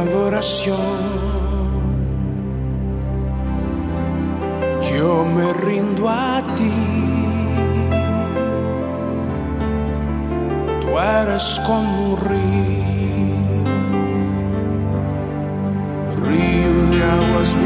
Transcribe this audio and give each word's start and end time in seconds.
adoración. 0.00 0.76
Yo 4.90 5.24
me 5.24 5.52
rindo 5.52 6.08
a 6.08 6.42
ti. 6.56 6.70
Tú 10.80 10.98
eres 10.98 11.60
como 11.66 12.12
un 12.12 12.20
río, 12.20 13.62
río 16.26 16.74
de 16.90 17.04
aguas. 17.04 17.56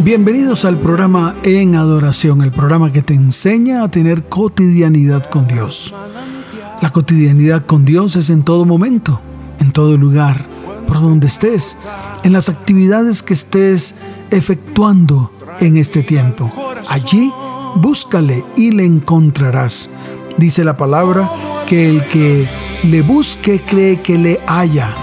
Bienvenidos 0.00 0.64
al 0.64 0.76
programa 0.78 1.34
En 1.42 1.74
Adoración, 1.74 2.42
el 2.42 2.52
programa 2.52 2.92
que 2.92 3.02
te 3.02 3.14
enseña 3.14 3.82
a 3.82 3.90
tener 3.90 4.22
cotidianidad 4.22 5.24
con 5.24 5.48
Dios. 5.48 5.92
La 6.82 6.90
cotidianidad 6.90 7.64
con 7.64 7.84
Dios 7.84 8.16
es 8.16 8.30
en 8.30 8.42
todo 8.42 8.64
momento, 8.64 9.20
en 9.60 9.72
todo 9.72 9.96
lugar, 9.96 10.44
por 10.86 11.00
donde 11.00 11.26
estés, 11.26 11.76
en 12.22 12.32
las 12.32 12.48
actividades 12.48 13.22
que 13.22 13.34
estés 13.34 13.94
efectuando 14.30 15.32
en 15.60 15.76
este 15.78 16.02
tiempo. 16.02 16.52
Allí 16.90 17.32
búscale 17.76 18.44
y 18.56 18.72
le 18.72 18.84
encontrarás. 18.84 19.88
Dice 20.36 20.64
la 20.64 20.76
palabra 20.76 21.30
que 21.66 21.88
el 21.88 22.02
que 22.04 22.46
le 22.84 23.02
busque 23.02 23.60
cree 23.60 24.00
que 24.00 24.18
le 24.18 24.40
haya. 24.46 24.94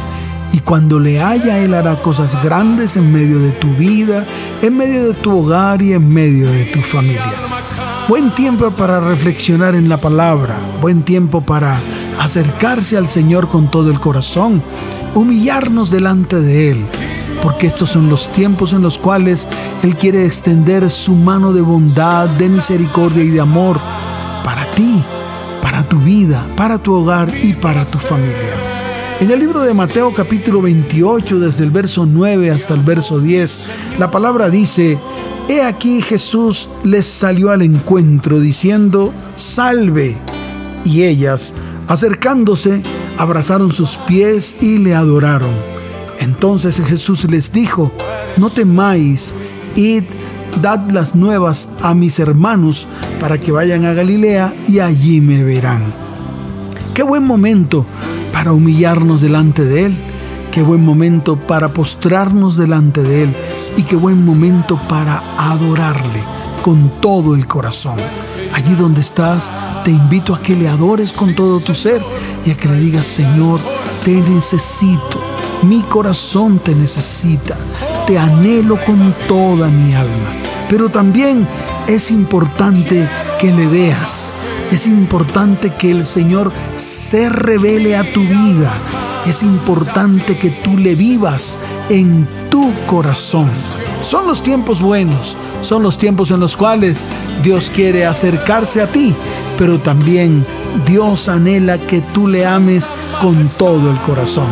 Y 0.52 0.60
cuando 0.60 1.00
le 1.00 1.22
haya, 1.22 1.58
Él 1.58 1.74
hará 1.74 1.96
cosas 1.96 2.42
grandes 2.44 2.96
en 2.98 3.12
medio 3.12 3.40
de 3.40 3.52
tu 3.52 3.70
vida, 3.74 4.26
en 4.62 4.78
medio 4.78 5.08
de 5.08 5.14
tu 5.16 5.40
hogar 5.40 5.82
y 5.82 5.94
en 5.94 6.08
medio 6.08 6.52
de 6.52 6.66
tu 6.66 6.80
familia. 6.80 7.53
Buen 8.10 8.32
tiempo 8.32 8.70
para 8.72 9.00
reflexionar 9.00 9.76
en 9.76 9.88
la 9.88 9.96
palabra, 9.96 10.60
buen 10.82 11.04
tiempo 11.04 11.40
para 11.40 11.80
acercarse 12.20 12.98
al 12.98 13.10
Señor 13.10 13.48
con 13.48 13.72
todo 13.72 13.90
el 13.90 14.00
corazón, 14.02 14.62
humillarnos 15.16 15.90
delante 15.90 16.42
de 16.42 16.72
Él, 16.72 16.86
porque 17.42 17.66
estos 17.66 17.92
son 17.92 18.10
los 18.10 18.28
tiempos 18.34 18.74
en 18.74 18.82
los 18.82 18.98
cuales 18.98 19.48
Él 19.84 19.96
quiere 19.96 20.26
extender 20.26 20.90
su 20.90 21.16
mano 21.16 21.54
de 21.54 21.62
bondad, 21.62 22.28
de 22.28 22.50
misericordia 22.50 23.24
y 23.24 23.30
de 23.30 23.40
amor 23.40 23.80
para 24.44 24.70
ti, 24.72 25.02
para 25.62 25.88
tu 25.88 25.98
vida, 25.98 26.46
para 26.58 26.78
tu 26.78 26.94
hogar 26.94 27.32
y 27.42 27.54
para 27.54 27.86
tu 27.86 27.98
familia. 27.98 28.58
En 29.22 29.32
el 29.32 29.40
libro 29.40 29.62
de 29.62 29.74
Mateo 29.74 30.14
capítulo 30.14 30.62
28, 30.62 31.40
desde 31.40 31.64
el 31.64 31.72
verso 31.72 32.06
9 32.06 32.52
hasta 32.52 32.74
el 32.74 32.82
verso 32.82 33.22
10, 33.22 33.70
la 33.98 34.12
palabra 34.12 34.50
dice, 34.50 35.00
He 35.50 35.62
aquí 35.62 36.02
Jesús 36.02 36.70
les 36.84 37.06
salió 37.06 37.52
al 37.52 37.62
encuentro 37.62 38.40
diciendo, 38.40 39.14
salve. 39.36 40.18
Y 40.86 41.04
ellas, 41.04 41.54
acercándose, 41.88 42.82
abrazaron 43.18 43.72
sus 43.72 43.98
pies 44.08 44.56
y 44.62 44.78
le 44.78 44.96
adoraron. 44.96 45.52
Entonces 46.20 46.82
Jesús 46.86 47.30
les 47.30 47.52
dijo, 47.52 47.92
no 48.38 48.50
temáis, 48.50 49.34
id, 49.76 50.04
dad 50.62 50.90
las 50.92 51.14
nuevas 51.14 51.70
a 51.82 51.94
mis 51.94 52.20
hermanos 52.20 52.88
para 53.20 53.38
que 53.38 53.52
vayan 53.52 53.84
a 53.86 53.94
Galilea 53.94 54.54
y 54.68 54.80
allí 54.80 55.20
me 55.20 55.44
verán. 55.44 55.94
Qué 56.94 57.04
buen 57.04 57.24
momento 57.24 57.86
para 58.32 58.54
humillarnos 58.54 59.22
delante 59.22 59.66
de 59.66 59.86
Él 59.86 60.13
Qué 60.54 60.62
buen 60.62 60.86
momento 60.86 61.36
para 61.36 61.70
postrarnos 61.70 62.58
delante 62.58 63.02
de 63.02 63.24
Él 63.24 63.36
y 63.76 63.82
qué 63.82 63.96
buen 63.96 64.24
momento 64.24 64.80
para 64.88 65.24
adorarle 65.36 66.24
con 66.62 67.02
todo 67.02 67.34
el 67.34 67.48
corazón. 67.48 67.96
Allí 68.54 68.76
donde 68.76 69.02
estás, 69.02 69.50
te 69.84 69.90
invito 69.90 70.36
a 70.36 70.40
que 70.40 70.56
le 70.56 70.70
adores 70.70 71.12
con 71.12 71.34
todo 71.34 71.60
tu 71.60 71.74
ser 71.74 72.04
y 72.46 72.52
a 72.52 72.56
que 72.56 72.68
le 72.68 72.78
digas, 72.78 73.08
Señor, 73.08 73.62
te 74.06 74.12
necesito, 74.12 75.20
mi 75.64 75.82
corazón 75.82 76.60
te 76.60 76.76
necesita, 76.76 77.58
te 78.06 78.20
anhelo 78.20 78.78
con 78.86 79.12
toda 79.28 79.70
mi 79.70 79.96
alma. 79.96 80.34
Pero 80.70 80.88
también 80.90 81.48
es 81.88 82.12
importante 82.12 83.10
que 83.40 83.52
le 83.52 83.66
veas, 83.66 84.36
es 84.74 84.88
importante 84.88 85.72
que 85.74 85.92
el 85.92 86.06
Señor 86.06 86.52
se 86.76 87.30
revele 87.30 87.96
a 87.96 88.04
tu 88.12 88.22
vida 88.22 88.74
es 89.26 89.42
importante 89.42 90.38
que 90.38 90.50
tú 90.50 90.78
le 90.78 90.96
vivas 90.96 91.58
en 91.90 92.28
tu 92.50 92.72
corazón. 92.88 93.50
Son 94.02 94.28
los 94.28 94.44
tiempos 94.44 94.82
buenos, 94.82 95.38
son 95.62 95.84
los 95.84 95.98
tiempos 95.98 96.32
en 96.32 96.40
los 96.40 96.58
cuales 96.58 97.06
Dios 97.42 97.72
quiere 97.74 98.06
acercarse 98.06 98.82
a 98.82 98.92
ti, 98.92 99.16
pero 99.58 99.80
también 99.80 100.46
Dios 100.86 101.30
anhela 101.30 101.78
que 101.78 102.02
tú 102.02 102.28
le 102.28 102.46
ames 102.46 102.92
con 103.22 103.48
todo 103.58 103.92
el 103.92 104.00
corazón. 104.02 104.48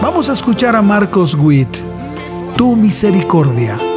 Vamos 0.00 0.28
a 0.28 0.34
escuchar 0.34 0.76
a 0.76 0.82
Marcos 0.82 1.34
Witt, 1.34 1.76
tu 2.56 2.76
misericordia. 2.76 3.93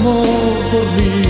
Amor 0.00 0.24
por 0.72 0.86
mí. 0.96 1.22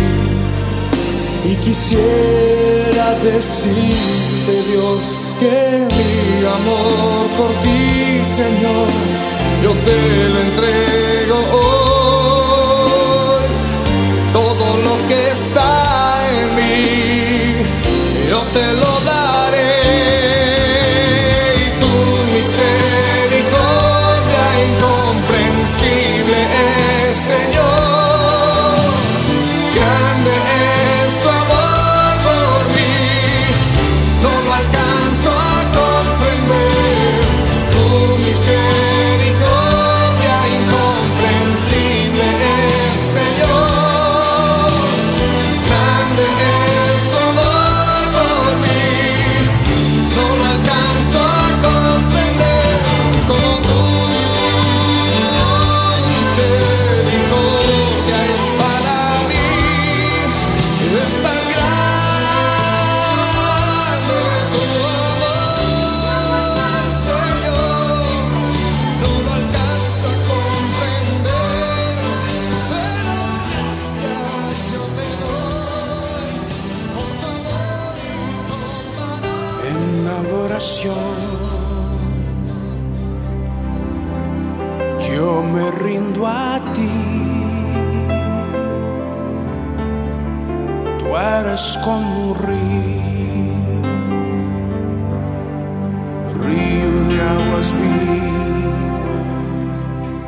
Y 1.51 1.55
quisiera 1.57 3.07
decirte, 3.25 4.53
Dios, 4.71 5.01
que 5.41 5.87
mi 5.97 6.47
amor 6.59 7.27
por 7.39 7.51
ti, 7.63 8.23
Señor, 8.41 8.89
yo 9.63 9.73
te 9.87 9.99
lo 10.33 10.39
entrego 10.49 11.37
hoy. 11.59 13.47
Todo 14.33 14.67
lo 14.87 14.95
que 15.09 15.21
está 15.31 15.71
en 16.39 16.49
mí, 16.57 16.85
yo 18.31 18.41
te 18.55 18.67
lo 18.75 19.00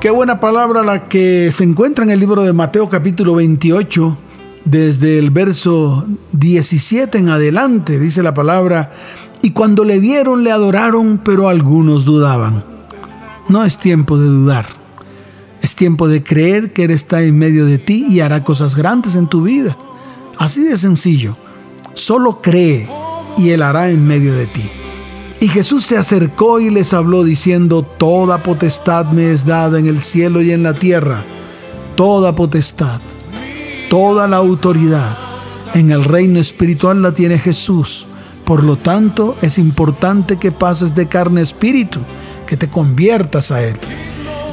Qué 0.02 0.10
buena 0.10 0.40
palabra 0.40 0.82
la 0.82 1.08
que 1.08 1.52
se 1.52 1.62
encuentra 1.62 2.02
en 2.02 2.10
el 2.10 2.18
libro 2.18 2.42
de 2.42 2.52
Mateo 2.52 2.88
capítulo 2.88 3.36
28, 3.36 4.18
desde 4.64 5.16
el 5.16 5.30
verso 5.30 6.04
17 6.32 7.18
en 7.18 7.28
adelante, 7.28 8.00
dice 8.00 8.20
la 8.24 8.34
palabra, 8.34 8.92
y 9.42 9.52
cuando 9.52 9.84
le 9.84 10.00
vieron 10.00 10.42
le 10.42 10.50
adoraron, 10.50 11.20
pero 11.22 11.48
algunos 11.48 12.04
dudaban. 12.04 12.64
No 13.48 13.64
es 13.64 13.78
tiempo 13.78 14.18
de 14.18 14.26
dudar, 14.26 14.66
es 15.60 15.76
tiempo 15.76 16.08
de 16.08 16.24
creer 16.24 16.72
que 16.72 16.82
Él 16.82 16.90
está 16.90 17.22
en 17.22 17.38
medio 17.38 17.64
de 17.64 17.78
ti 17.78 18.06
y 18.10 18.18
hará 18.18 18.42
cosas 18.42 18.74
grandes 18.74 19.14
en 19.14 19.28
tu 19.28 19.42
vida. 19.44 19.76
Así 20.36 20.64
de 20.64 20.78
sencillo, 20.78 21.36
solo 21.94 22.42
cree 22.42 22.88
y 23.38 23.50
Él 23.50 23.62
hará 23.62 23.88
en 23.88 24.04
medio 24.04 24.34
de 24.34 24.46
ti. 24.46 24.68
Y 25.42 25.48
Jesús 25.48 25.84
se 25.84 25.98
acercó 25.98 26.60
y 26.60 26.70
les 26.70 26.94
habló 26.94 27.24
diciendo, 27.24 27.82
Toda 27.82 28.44
potestad 28.44 29.06
me 29.06 29.32
es 29.32 29.44
dada 29.44 29.80
en 29.80 29.86
el 29.86 30.00
cielo 30.00 30.40
y 30.40 30.52
en 30.52 30.62
la 30.62 30.72
tierra, 30.72 31.24
toda 31.96 32.32
potestad, 32.36 33.00
toda 33.90 34.28
la 34.28 34.36
autoridad 34.36 35.18
en 35.74 35.90
el 35.90 36.04
reino 36.04 36.38
espiritual 36.38 37.02
la 37.02 37.10
tiene 37.10 37.40
Jesús. 37.40 38.06
Por 38.44 38.62
lo 38.62 38.76
tanto, 38.76 39.36
es 39.42 39.58
importante 39.58 40.36
que 40.36 40.52
pases 40.52 40.94
de 40.94 41.08
carne 41.08 41.40
a 41.40 41.42
espíritu, 41.42 41.98
que 42.46 42.56
te 42.56 42.68
conviertas 42.68 43.50
a 43.50 43.64
Él. 43.64 43.74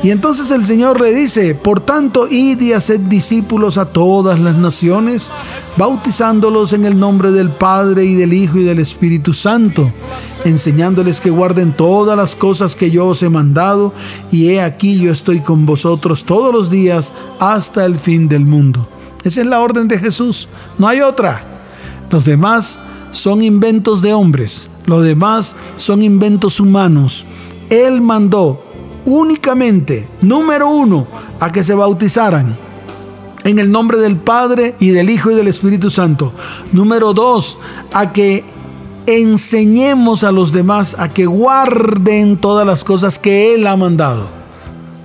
Y 0.02 0.12
entonces 0.12 0.50
el 0.52 0.66
Señor 0.66 1.02
le 1.02 1.14
dice, 1.14 1.56
por 1.56 1.82
tanto, 1.82 2.26
id 2.30 2.62
y 2.62 2.72
haced 2.72 3.02
discípulos 3.02 3.78
a 3.78 3.86
todas 3.86 4.40
las 4.40 4.56
naciones, 4.56 5.30
bautizándolos 5.76 6.72
en 6.72 6.86
el 6.86 6.98
nombre 6.98 7.32
del 7.32 7.50
Padre 7.50 8.06
y 8.06 8.16
del 8.16 8.32
Hijo 8.32 8.60
y 8.60 8.64
del 8.64 8.80
Espíritu 8.80 9.34
Santo, 9.34 9.92
enseñándoles 10.46 11.20
que 11.20 11.30
guarden 11.30 11.74
todas 11.74 12.16
las 12.16 12.34
cosas 12.38 12.78
que 12.78 12.92
yo 12.92 13.08
os 13.08 13.22
he 13.24 13.30
mandado, 13.30 13.94
y 14.32 14.52
he 14.52 14.62
aquí 14.62 14.98
yo 14.98 15.12
estoy 15.12 15.42
con 15.42 15.66
vosotros 15.66 16.24
todos 16.24 16.54
los 16.54 16.70
días 16.70 17.12
hasta 17.40 17.84
el 17.84 18.00
fin 18.00 18.30
del 18.30 18.46
mundo. 18.46 18.88
Esa 19.26 19.42
es 19.42 19.48
la 19.48 19.60
orden 19.60 19.90
de 19.90 20.00
Jesús, 20.00 20.48
no 20.78 20.88
hay 20.88 21.02
otra. 21.02 21.44
Los 22.10 22.24
demás 22.24 22.80
son 23.12 23.42
inventos 23.42 24.02
de 24.02 24.14
hombres, 24.14 24.70
los 24.86 25.04
demás 25.04 25.58
son 25.76 26.04
inventos 26.04 26.62
humanos. 26.62 27.26
Él 27.70 28.02
mandó 28.02 28.69
únicamente, 29.10 30.08
número 30.22 30.70
uno, 30.70 31.08
a 31.40 31.52
que 31.52 31.64
se 31.64 31.74
bautizaran 31.74 32.56
en 33.44 33.60
el 33.60 33.72
nombre 33.72 33.98
del 33.98 34.18
Padre 34.18 34.76
y 34.80 34.90
del 34.90 35.10
Hijo 35.10 35.32
y 35.32 35.36
del 35.36 35.48
Espíritu 35.48 35.90
Santo. 35.90 36.34
Número 36.72 37.14
dos, 37.14 37.58
a 37.94 38.14
que 38.14 38.44
enseñemos 39.08 40.24
a 40.24 40.32
los 40.32 40.52
demás 40.52 40.96
a 41.00 41.10
que 41.10 41.26
guarden 41.26 42.38
todas 42.38 42.66
las 42.66 42.84
cosas 42.84 43.18
que 43.18 43.56
Él 43.56 43.66
ha 43.66 43.76
mandado. 43.76 44.30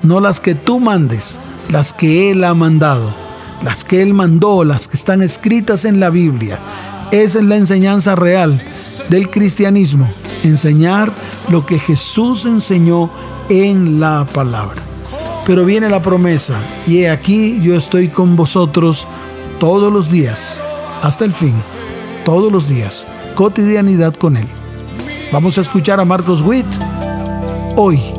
No 0.03 0.21
las 0.21 0.41
que 0.41 0.55
tú 0.55 0.79
mandes, 0.81 1.39
las 1.71 1.93
que 1.95 2.31
Él 2.31 2.45
ha 2.45 2.55
mandado. 2.55 3.15
Las 3.63 3.85
que 3.85 4.03
Él 4.03 4.13
mandó, 4.13 4.65
las 4.65 4.89
que 4.89 4.97
están 4.99 5.23
escritas 5.23 5.87
en 5.87 6.01
la 6.01 6.11
Biblia. 6.11 6.59
Esa 7.11 7.39
es 7.39 7.45
la 7.45 7.57
enseñanza 7.57 8.15
real 8.15 8.61
del 9.09 9.31
cristianismo. 9.31 10.07
Enseñar 10.43 11.15
lo 11.49 11.65
que 11.65 11.79
Jesús 11.79 12.45
enseñó 12.45 13.09
en 13.49 14.01
la 14.01 14.27
palabra. 14.33 14.83
Pero 15.47 15.65
viene 15.65 15.89
la 15.89 16.01
promesa, 16.01 16.59
y 16.87 17.01
he 17.01 17.11
aquí 17.11 17.61
yo 17.63 17.75
estoy 17.77 18.09
con 18.09 18.37
vosotros 18.37 19.07
todos 19.61 19.93
los 19.93 20.11
días, 20.11 20.59
hasta 21.03 21.25
el 21.25 21.33
fin, 21.33 21.55
todos 22.25 22.51
los 22.51 22.69
días, 22.69 23.07
cotidianidad 23.35 24.15
con 24.15 24.37
Él. 24.37 24.47
Vamos 25.33 25.59
a 25.59 25.63
escuchar 25.63 26.01
a 26.01 26.05
Marcos 26.05 26.43
Witt 26.43 26.67
hoy. 27.77 28.14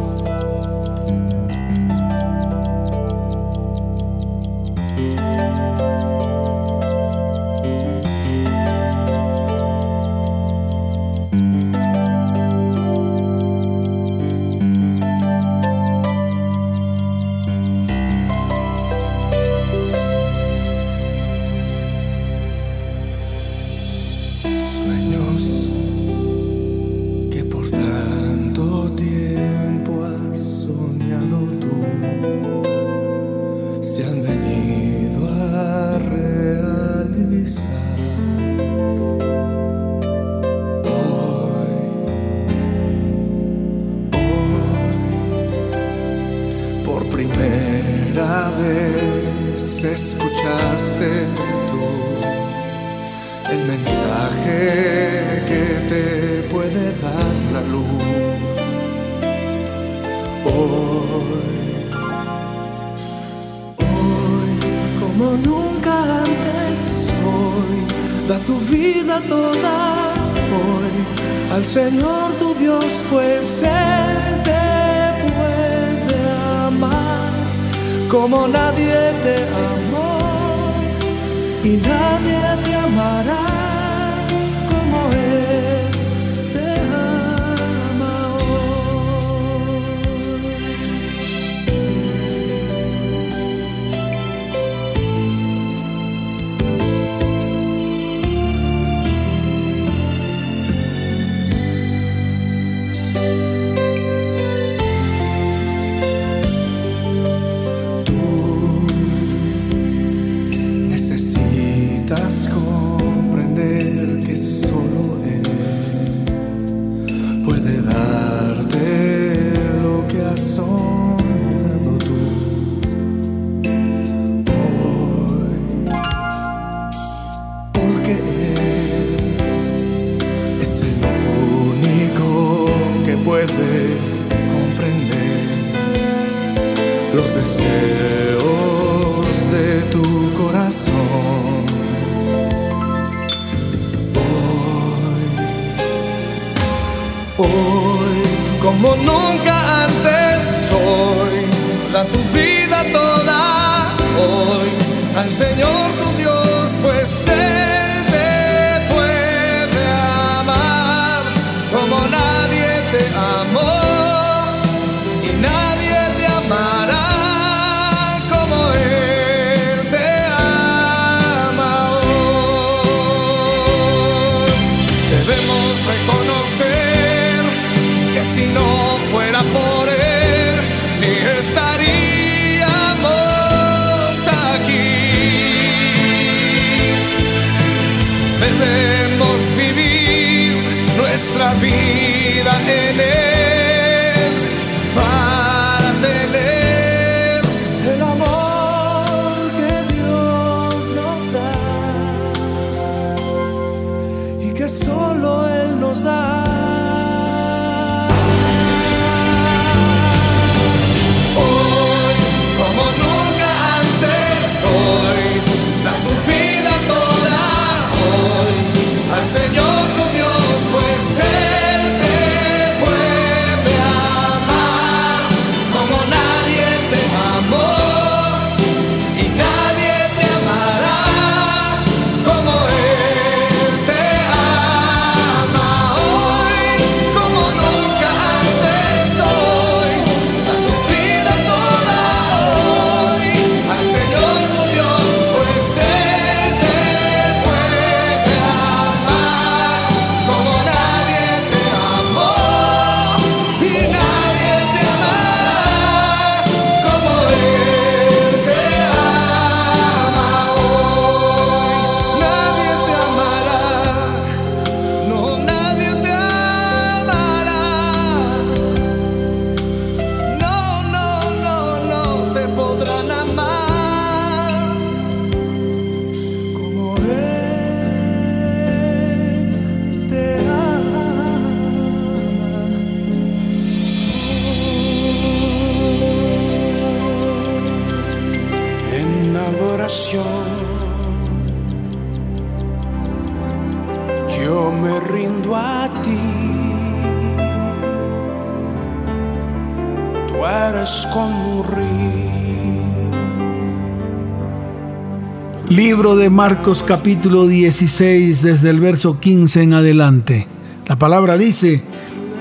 Marcos 306.30 306.84
capítulo 306.84 307.46
16 307.46 308.42
desde 308.42 308.70
el 308.70 308.80
verso 308.80 309.20
15 309.20 309.62
en 309.62 309.74
adelante. 309.74 310.48
La 310.88 310.98
palabra 310.98 311.38
dice, 311.38 311.84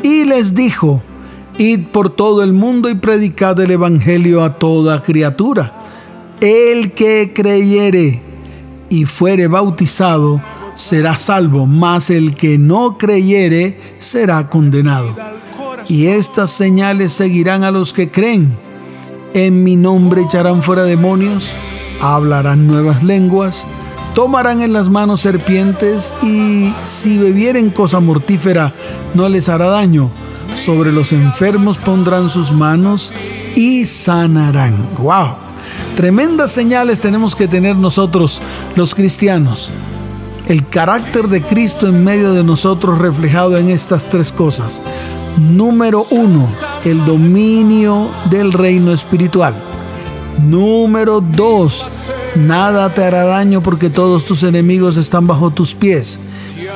y 0.02 0.24
les 0.24 0.54
dijo, 0.54 1.02
id 1.58 1.80
por 1.92 2.10
todo 2.10 2.42
el 2.42 2.52
mundo 2.52 2.88
y 2.88 2.94
predicad 2.94 3.60
el 3.60 3.72
Evangelio 3.72 4.42
a 4.42 4.58
toda 4.58 5.02
criatura. 5.02 5.72
El 6.40 6.92
que 6.92 7.32
creyere 7.34 8.22
y 8.88 9.04
fuere 9.04 9.48
bautizado 9.48 10.40
será 10.76 11.16
salvo, 11.16 11.66
mas 11.66 12.10
el 12.10 12.34
que 12.36 12.58
no 12.58 12.96
creyere 12.96 13.78
será 13.98 14.48
condenado. 14.48 15.14
Y 15.88 16.06
estas 16.06 16.50
señales 16.50 17.12
seguirán 17.12 17.64
a 17.64 17.70
los 17.70 17.92
que 17.92 18.10
creen. 18.10 18.56
En 19.34 19.62
mi 19.62 19.76
nombre 19.76 20.22
echarán 20.22 20.62
fuera 20.62 20.84
demonios 20.84 21.52
hablarán 22.00 22.66
nuevas 22.66 23.02
lenguas, 23.02 23.66
tomarán 24.14 24.60
en 24.62 24.72
las 24.72 24.88
manos 24.88 25.20
serpientes 25.20 26.12
y 26.22 26.72
si 26.82 27.18
bebieren 27.18 27.70
cosa 27.70 28.00
mortífera 28.00 28.72
no 29.14 29.28
les 29.28 29.48
hará 29.48 29.66
daño. 29.66 30.10
Sobre 30.54 30.92
los 30.92 31.12
enfermos 31.12 31.78
pondrán 31.78 32.30
sus 32.30 32.52
manos 32.52 33.12
y 33.56 33.86
sanarán. 33.86 34.76
¡Wow! 34.98 35.34
Tremendas 35.96 36.52
señales 36.52 37.00
tenemos 37.00 37.34
que 37.34 37.48
tener 37.48 37.76
nosotros 37.76 38.40
los 38.76 38.94
cristianos. 38.94 39.70
El 40.46 40.68
carácter 40.68 41.28
de 41.28 41.40
Cristo 41.42 41.88
en 41.88 42.04
medio 42.04 42.32
de 42.34 42.44
nosotros 42.44 42.98
reflejado 42.98 43.56
en 43.56 43.70
estas 43.70 44.10
tres 44.10 44.30
cosas. 44.30 44.82
Número 45.38 46.04
uno, 46.10 46.48
el 46.84 47.04
dominio 47.04 48.08
del 48.30 48.52
reino 48.52 48.92
espiritual. 48.92 49.54
Número 50.42 51.20
2. 51.20 52.10
Nada 52.36 52.92
te 52.92 53.04
hará 53.04 53.24
daño 53.24 53.62
porque 53.62 53.90
todos 53.90 54.24
tus 54.24 54.42
enemigos 54.42 54.96
están 54.96 55.26
bajo 55.26 55.50
tus 55.50 55.74
pies. 55.74 56.18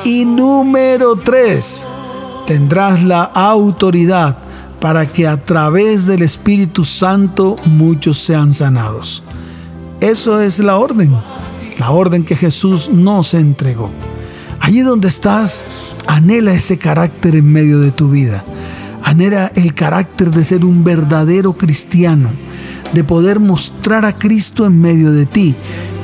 Y 0.03 0.25
número 0.25 1.15
3. 1.15 1.85
Tendrás 2.45 3.03
la 3.03 3.23
autoridad 3.23 4.37
para 4.79 5.05
que 5.05 5.27
a 5.27 5.37
través 5.43 6.05
del 6.05 6.21
Espíritu 6.21 6.85
Santo 6.85 7.57
muchos 7.65 8.17
sean 8.17 8.53
sanados. 8.53 9.23
Eso 9.99 10.39
es 10.39 10.59
la 10.59 10.77
orden, 10.77 11.13
la 11.77 11.91
orden 11.91 12.23
que 12.23 12.35
Jesús 12.35 12.89
nos 12.89 13.33
entregó. 13.33 13.89
Allí 14.61 14.81
donde 14.81 15.09
estás, 15.09 15.95
anhela 16.07 16.53
ese 16.53 16.77
carácter 16.77 17.35
en 17.35 17.51
medio 17.51 17.79
de 17.79 17.91
tu 17.91 18.09
vida. 18.09 18.43
Anhela 19.03 19.51
el 19.55 19.73
carácter 19.73 20.31
de 20.31 20.43
ser 20.43 20.63
un 20.63 20.83
verdadero 20.83 21.53
cristiano, 21.53 22.29
de 22.93 23.03
poder 23.03 23.39
mostrar 23.39 24.05
a 24.05 24.13
Cristo 24.13 24.65
en 24.65 24.81
medio 24.81 25.11
de 25.11 25.25
ti, 25.25 25.55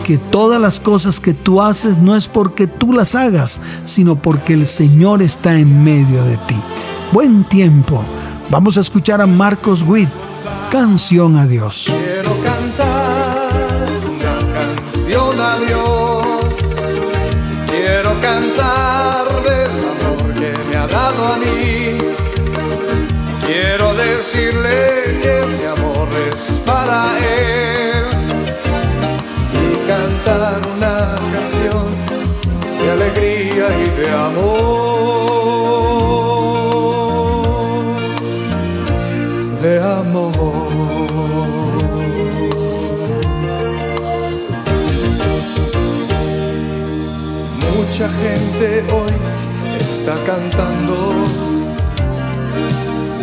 que 0.05 0.17
todas 0.17 0.61
las 0.61 0.79
cosas 0.79 1.19
que 1.19 1.33
tú 1.33 1.61
haces 1.61 1.97
no 1.97 2.15
es 2.15 2.27
porque 2.27 2.67
tú 2.67 2.93
las 2.93 3.15
hagas, 3.15 3.59
sino 3.85 4.15
porque 4.15 4.53
el 4.53 4.67
Señor 4.67 5.21
está 5.21 5.57
en 5.57 5.83
medio 5.83 6.23
de 6.23 6.37
ti. 6.37 6.55
Buen 7.11 7.43
tiempo. 7.45 8.03
Vamos 8.49 8.77
a 8.77 8.81
escuchar 8.81 9.21
a 9.21 9.25
Marcos 9.25 9.81
Witt, 9.81 10.09
Canción 10.69 11.35
a 11.37 11.47
Dios. 11.47 11.87
Quiero 11.87 12.35
cantar 12.43 13.89
una 14.11 14.53
canción 14.53 15.41
a 15.41 15.59
Dios. 15.59 16.25
Quiero 17.71 18.21
cantar 18.21 19.25
del 19.43 19.71
amor 19.71 20.33
que 20.33 20.53
me 20.69 20.75
ha 20.75 20.87
dado 20.87 21.33
a 21.33 21.37
mí. 21.37 21.97
Quiero 23.45 23.93
decirle 23.95 24.94
alegría 33.05 33.67
y 33.79 33.89
de 33.99 34.09
amor. 34.09 35.25
De 39.61 39.79
amor. 39.79 40.31
Mucha 47.75 48.07
gente 48.09 48.65
hoy 48.93 49.13
está 49.79 50.15
cantando, 50.25 51.13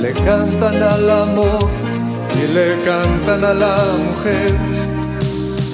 le 0.01 0.12
cantan 0.12 0.83
al 0.83 1.11
amor 1.11 1.69
y 2.35 2.55
le 2.55 2.81
cantan 2.85 3.45
a 3.45 3.55
la 3.55 3.77
mujer, 4.07 4.53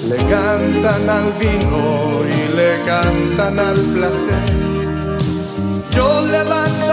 le 0.09 0.17
cantan 0.17 1.09
al 1.09 1.31
vino 1.39 2.23
y 2.27 2.55
le 2.55 2.78
cantan 3.35 3.59
al 3.59 3.75
placer. 3.93 4.33
Yo 5.91 6.21
levantaré 6.21 6.88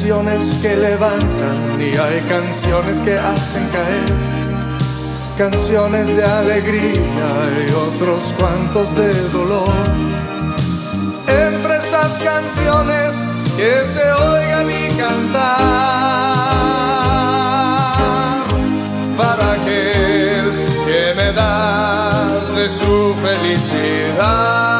canciones 0.00 0.58
que 0.62 0.74
levantan 0.76 1.78
y 1.78 1.94
hay 1.94 2.20
canciones 2.26 3.02
que 3.02 3.18
hacen 3.18 3.68
caer, 3.68 4.14
canciones 5.36 6.08
de 6.16 6.24
alegría 6.24 7.02
y 7.68 7.70
otros 7.70 8.34
cuantos 8.38 8.96
de 8.96 9.10
dolor. 9.28 9.68
Entre 11.28 11.76
esas 11.76 12.18
canciones 12.20 13.26
que 13.58 13.84
se 13.84 14.10
oigan 14.10 14.70
y 14.70 14.88
cantar 14.96 15.34
para 19.18 19.52
aquel 19.52 20.64
que 20.86 21.14
me 21.14 21.30
da 21.34 22.08
de 22.56 22.68
su 22.70 23.14
felicidad. 23.20 24.79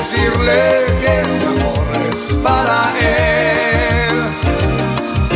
Decirle 0.00 0.60
que 1.02 1.14
mi 1.30 1.44
amor 1.54 1.86
es 2.08 2.32
para 2.42 2.78
Él. 2.98 4.16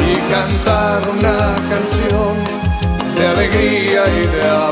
Y 0.08 0.12
cantar 0.32 1.00
una 1.16 1.38
canción 1.72 2.34
de 3.14 3.26
alegría 3.26 4.02
y 4.20 4.26
de 4.34 4.42
amor. 4.48 4.63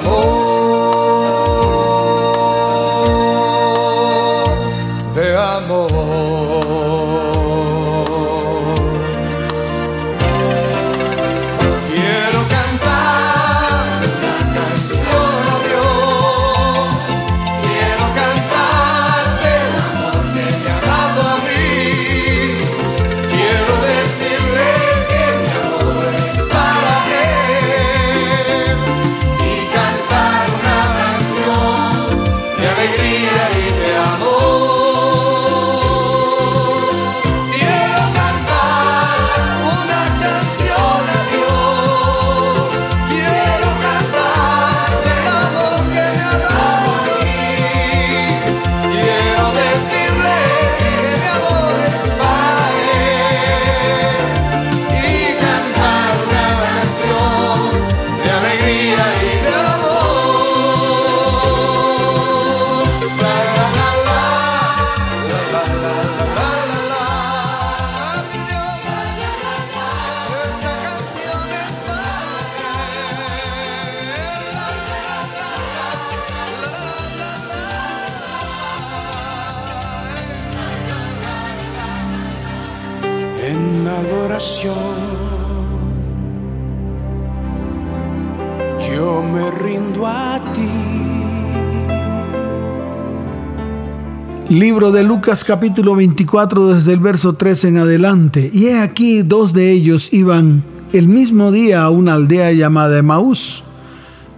Lucas 95.23 95.45
capítulo 95.45 95.95
24 95.95 96.75
desde 96.75 96.95
el 96.95 96.99
verso 96.99 97.35
3 97.35 97.67
en 97.67 97.77
adelante. 97.77 98.51
Y 98.53 98.67
he 98.67 98.81
aquí 98.81 99.23
dos 99.23 99.53
de 99.53 99.71
ellos 99.71 100.13
iban 100.13 100.65
el 100.93 101.07
mismo 101.07 101.53
día 101.53 101.85
a 101.85 101.91
una 101.91 102.15
aldea 102.15 102.51
llamada 102.51 102.99
Emaús, 102.99 103.63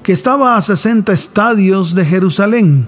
que 0.02 0.12
estaba 0.12 0.58
a 0.58 0.60
60 0.60 1.10
estadios 1.10 1.94
de 1.94 2.04
Jerusalén, 2.04 2.86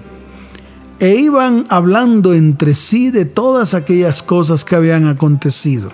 e 0.99 1.15
iban 1.15 1.65
hablando 1.69 2.35
entre 2.35 2.75
sí 2.75 3.09
de 3.09 3.25
todas 3.25 3.73
aquellas 3.73 4.21
cosas 4.21 4.63
que 4.63 4.75
habían 4.75 5.07
acontecido. 5.07 5.91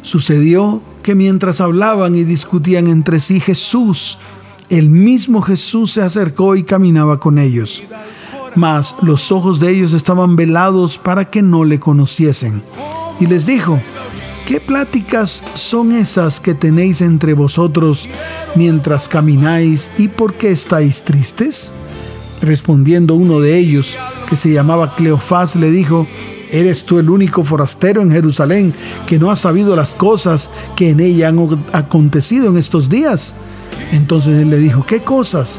Sucedió 0.00 0.80
que 1.02 1.14
mientras 1.14 1.60
hablaban 1.60 2.14
y 2.14 2.24
discutían 2.24 2.86
entre 2.86 3.20
sí, 3.20 3.40
Jesús, 3.40 4.16
el 4.70 4.88
mismo 4.88 5.42
Jesús 5.42 5.92
se 5.92 6.00
acercó 6.00 6.56
y 6.56 6.64
caminaba 6.64 7.20
con 7.20 7.38
ellos. 7.38 7.82
Mas 8.54 8.94
los 9.02 9.32
ojos 9.32 9.60
de 9.60 9.70
ellos 9.70 9.92
estaban 9.92 10.36
velados 10.36 10.98
para 10.98 11.30
que 11.30 11.42
no 11.42 11.64
le 11.64 11.80
conociesen. 11.80 12.62
Y 13.20 13.26
les 13.26 13.46
dijo, 13.46 13.78
¿qué 14.46 14.60
pláticas 14.60 15.42
son 15.54 15.92
esas 15.92 16.40
que 16.40 16.54
tenéis 16.54 17.00
entre 17.00 17.34
vosotros 17.34 18.08
mientras 18.54 19.08
camináis 19.08 19.90
y 19.98 20.08
por 20.08 20.34
qué 20.34 20.50
estáis 20.50 21.04
tristes? 21.04 21.72
Respondiendo 22.42 23.14
uno 23.14 23.40
de 23.40 23.56
ellos, 23.56 23.96
que 24.28 24.36
se 24.36 24.52
llamaba 24.52 24.94
Cleofás, 24.94 25.56
le 25.56 25.70
dijo, 25.70 26.06
¿Eres 26.54 26.84
tú 26.84 27.00
el 27.00 27.10
único 27.10 27.42
forastero 27.42 28.00
en 28.00 28.12
Jerusalén 28.12 28.72
que 29.08 29.18
no 29.18 29.32
ha 29.32 29.34
sabido 29.34 29.74
las 29.74 29.92
cosas 29.92 30.50
que 30.76 30.90
en 30.90 31.00
ella 31.00 31.30
han 31.30 31.64
acontecido 31.72 32.48
en 32.48 32.56
estos 32.56 32.88
días? 32.88 33.34
Entonces 33.90 34.38
él 34.40 34.50
le 34.50 34.58
dijo, 34.58 34.86
¿qué 34.86 35.00
cosas? 35.00 35.58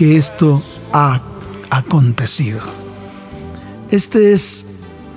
que 0.00 0.16
esto 0.16 0.62
ha 0.94 1.20
acontecido. 1.68 2.60
Este 3.90 4.32
es 4.32 4.64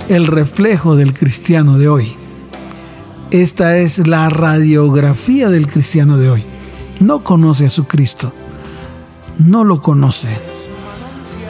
el 0.09 0.27
reflejo 0.27 0.97
del 0.97 1.13
cristiano 1.13 1.77
de 1.77 1.87
hoy. 1.87 2.11
Esta 3.31 3.77
es 3.77 4.05
la 4.05 4.29
radiografía 4.29 5.47
del 5.47 5.69
cristiano 5.69 6.17
de 6.17 6.31
hoy. 6.31 6.43
No 6.99 7.23
conoce 7.23 7.67
a 7.67 7.69
su 7.69 7.85
Cristo. 7.85 8.33
No 9.37 9.63
lo 9.63 9.81
conoce. 9.81 10.27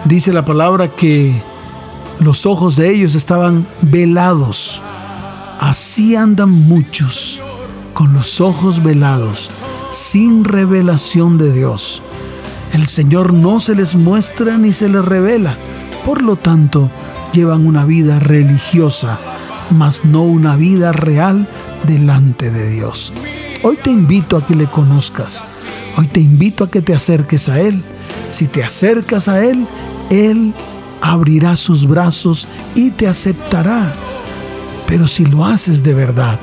Dice 0.05 0.31
la 0.31 0.45
palabra 0.45 0.95
que 0.95 1.33
los 2.19 2.45
ojos 2.45 2.75
de 2.75 2.91
ellos 2.91 3.15
estaban 3.15 3.65
velados. 3.81 4.79
Así 5.59 6.15
andan 6.15 6.51
muchos, 6.51 7.41
con 7.95 8.13
los 8.13 8.39
ojos 8.41 8.83
velados, 8.83 9.49
sin 9.91 10.43
revelación 10.43 11.39
de 11.39 11.51
Dios. 11.51 12.03
El 12.73 12.87
Señor 12.87 13.33
no 13.33 13.59
se 13.59 13.75
les 13.75 13.95
muestra 13.95 14.57
ni 14.57 14.73
se 14.73 14.89
les 14.89 15.05
revela. 15.05 15.55
Por 16.05 16.23
lo 16.23 16.35
tanto, 16.35 16.89
llevan 17.31 17.67
una 17.67 17.85
vida 17.85 18.17
religiosa, 18.17 19.19
mas 19.69 20.03
no 20.05 20.23
una 20.23 20.55
vida 20.55 20.91
real 20.91 21.47
delante 21.87 22.49
de 22.49 22.71
Dios. 22.71 23.13
Hoy 23.61 23.77
te 23.77 23.91
invito 23.91 24.37
a 24.37 24.45
que 24.45 24.55
le 24.55 24.65
conozcas. 24.65 25.45
Hoy 25.97 26.07
te 26.07 26.19
invito 26.19 26.63
a 26.63 26.71
que 26.71 26.81
te 26.81 26.95
acerques 26.95 27.47
a 27.47 27.61
Él. 27.61 27.83
Si 28.29 28.47
te 28.47 28.63
acercas 28.63 29.27
a 29.27 29.43
Él, 29.43 29.67
Él 30.09 30.53
abrirá 30.99 31.55
sus 31.55 31.87
brazos 31.87 32.47
y 32.73 32.89
te 32.89 33.07
aceptará. 33.07 33.93
Pero 34.87 35.07
si 35.07 35.25
lo 35.27 35.45
haces 35.45 35.83
de 35.83 35.93
verdad, 35.93 36.39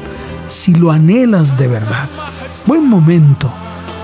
si 0.47 0.75
lo 0.75 0.93
anhelas 0.93 1.59
de 1.59 1.67
verdad, 1.67 2.09
buen 2.67 2.87
momento, 2.87 3.53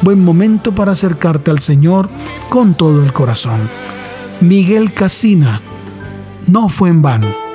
buen 0.02 0.24
momento 0.24 0.74
para 0.74 0.92
acercarte 0.92 1.50
al 1.50 1.60
Señor 1.60 2.08
con 2.48 2.74
todo 2.74 3.02
el 3.02 3.12
corazón. 3.12 3.60
Miguel 4.40 4.92
Casina, 4.92 5.60
no 6.46 6.68
fue 6.68 6.90
en 6.90 7.02
vano. 7.02 7.45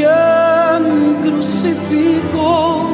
Quien 0.00 1.16
crucificó 1.22 2.90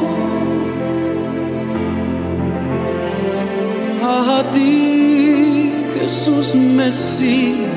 a 4.03 4.43
ti. 4.53 5.71
Jesús 5.93 6.55
Mesías, 6.55 7.67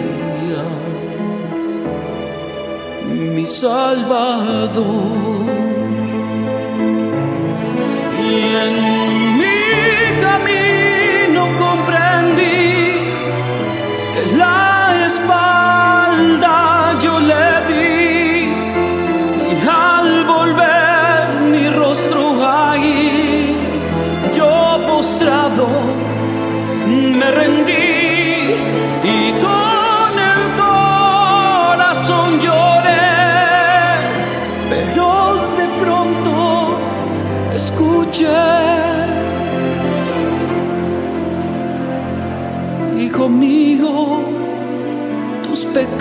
mi 3.35 3.47
Salvador. 3.47 5.21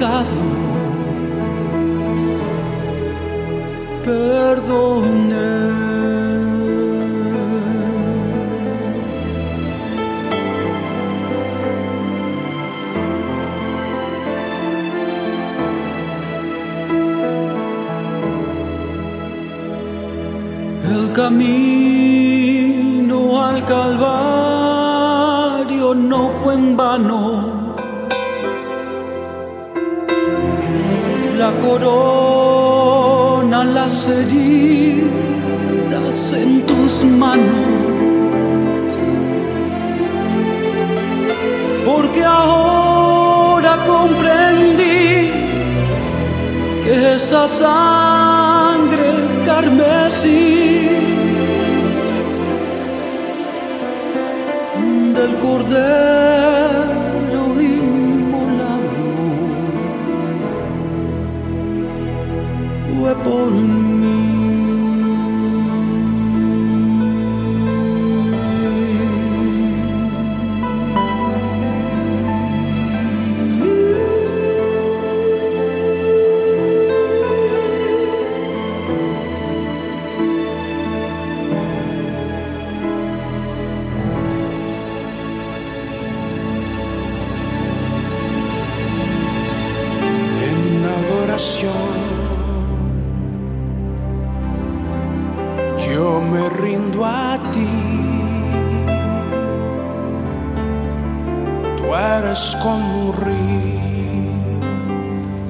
Pecados. 0.09 0.49
El 20.91 21.11
camino 21.13 22.39
al 23.41 23.63
Calvario 23.65 24.73
no 25.93 26.29
fue 26.41 26.53
en 26.55 26.75
vano. 26.75 27.48
Corona, 31.69 33.63
las 33.63 34.07
heridas 34.07 35.09
en 36.33 36.65
tus 36.65 37.03
manos. 37.03 37.67
Porque 41.85 42.23
ahora 42.23 43.77
comprendí 43.85 45.31
que 46.83 47.15
esa 47.15 47.47
sangre 47.47 49.09
carmesí 49.45 50.89
del 55.15 55.31
cordero 55.45 56.98
fue 63.09 63.15
por 63.23 63.88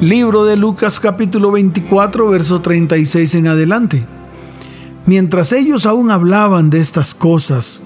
Libro 0.02 0.44
de 0.44 0.58
Lucas 0.58 1.00
capítulo 1.00 1.52
24, 1.52 2.28
verso 2.30 2.62
36 2.62 3.36
en 3.36 3.48
adelante. 3.48 4.04
Mientras 5.06 5.52
ellos 5.54 5.86
aún 5.86 6.10
hablaban 6.10 6.72
de 6.72 6.80
estas 6.80 7.14
cosas, 7.14 7.82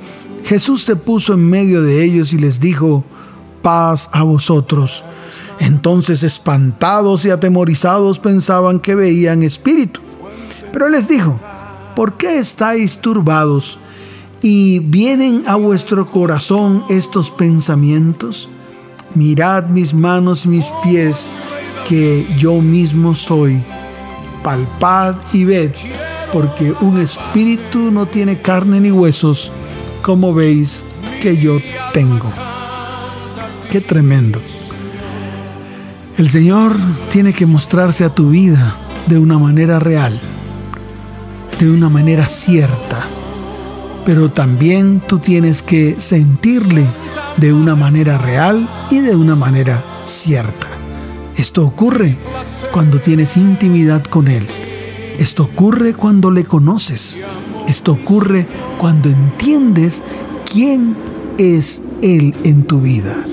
Jesús 0.46 0.84
se 0.84 0.96
puso 0.96 1.34
en 1.34 1.50
medio 1.50 1.82
de 1.82 2.02
ellos 2.02 2.32
y 2.32 2.38
les 2.38 2.62
dijo, 2.62 3.04
paz 3.62 4.08
a 4.14 4.24
vosotros. 4.24 5.04
Entonces 5.60 6.24
espantados 6.24 7.26
y 7.26 7.30
atemorizados 7.30 8.20
pensaban 8.20 8.80
que 8.80 8.96
veían 8.96 9.44
espíritu. 9.44 10.00
Pero 10.72 10.88
les 10.88 11.10
dijo, 11.10 11.38
¿por 11.94 12.14
qué 12.14 12.40
estáis 12.40 13.00
turbados 13.00 13.80
y 14.42 14.80
vienen 14.80 15.44
a 15.46 15.56
vuestro 15.56 16.10
corazón 16.10 16.86
estos 16.88 17.32
pensamientos? 17.32 18.48
Mirad 19.16 19.66
mis 19.66 19.94
manos 19.94 20.46
y 20.46 20.50
mis 20.50 20.66
pies, 20.84 21.28
que 21.88 22.26
yo 22.38 22.62
mismo 22.62 23.14
soy. 23.14 23.62
Palpad 24.44 25.16
y 25.32 25.46
ved, 25.46 25.72
porque 26.32 26.74
un 26.82 27.00
espíritu 27.00 27.92
no 27.92 28.06
tiene 28.06 28.40
carne 28.40 28.80
ni 28.80 28.92
huesos, 28.92 29.52
como 30.02 30.34
veis 30.34 30.84
que 31.22 31.38
yo 31.38 31.60
tengo. 31.94 32.32
Qué 33.70 33.82
tremendo. 33.82 34.42
El 36.18 36.30
Señor 36.30 36.76
tiene 37.12 37.34
que 37.34 37.46
mostrarse 37.46 38.04
a 38.04 38.14
tu 38.14 38.30
vida 38.30 38.78
de 39.08 39.18
una 39.18 39.38
manera 39.38 39.80
real, 39.80 40.20
de 41.60 41.72
una 41.72 41.90
manera 41.90 42.28
cierta, 42.28 43.06
pero 44.06 44.30
también 44.32 45.02
tú 45.08 45.20
tienes 45.20 45.64
que 45.64 45.96
sentirle 46.00 46.86
de 47.38 47.54
una 47.54 47.76
manera 47.76 48.18
real 48.18 48.68
y 48.90 49.00
de 49.00 49.16
una 49.16 49.36
manera 49.36 49.84
cierta. 50.06 50.68
Esto 51.36 51.66
ocurre 51.66 52.16
cuando 52.72 53.00
tienes 53.00 53.38
intimidad 53.38 54.04
con 54.04 54.28
Él. 54.28 54.46
Esto 55.18 55.44
ocurre 55.44 55.94
cuando 55.94 56.32
le 56.32 56.46
conoces. 56.46 57.18
Esto 57.68 57.94
ocurre 57.94 58.46
cuando 58.78 59.10
entiendes 59.10 60.02
quién 60.52 60.96
es 61.38 61.82
Él 62.02 62.36
en 62.44 62.64
tu 62.64 62.82
vida. 62.82 63.26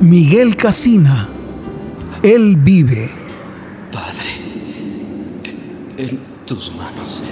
Miguel 0.00 0.56
Casina, 0.56 1.28
Él 2.22 2.56
vive. 2.56 3.10
Padre, 3.92 4.28
en 5.96 6.20
tus 6.46 6.72
manos 6.76 7.24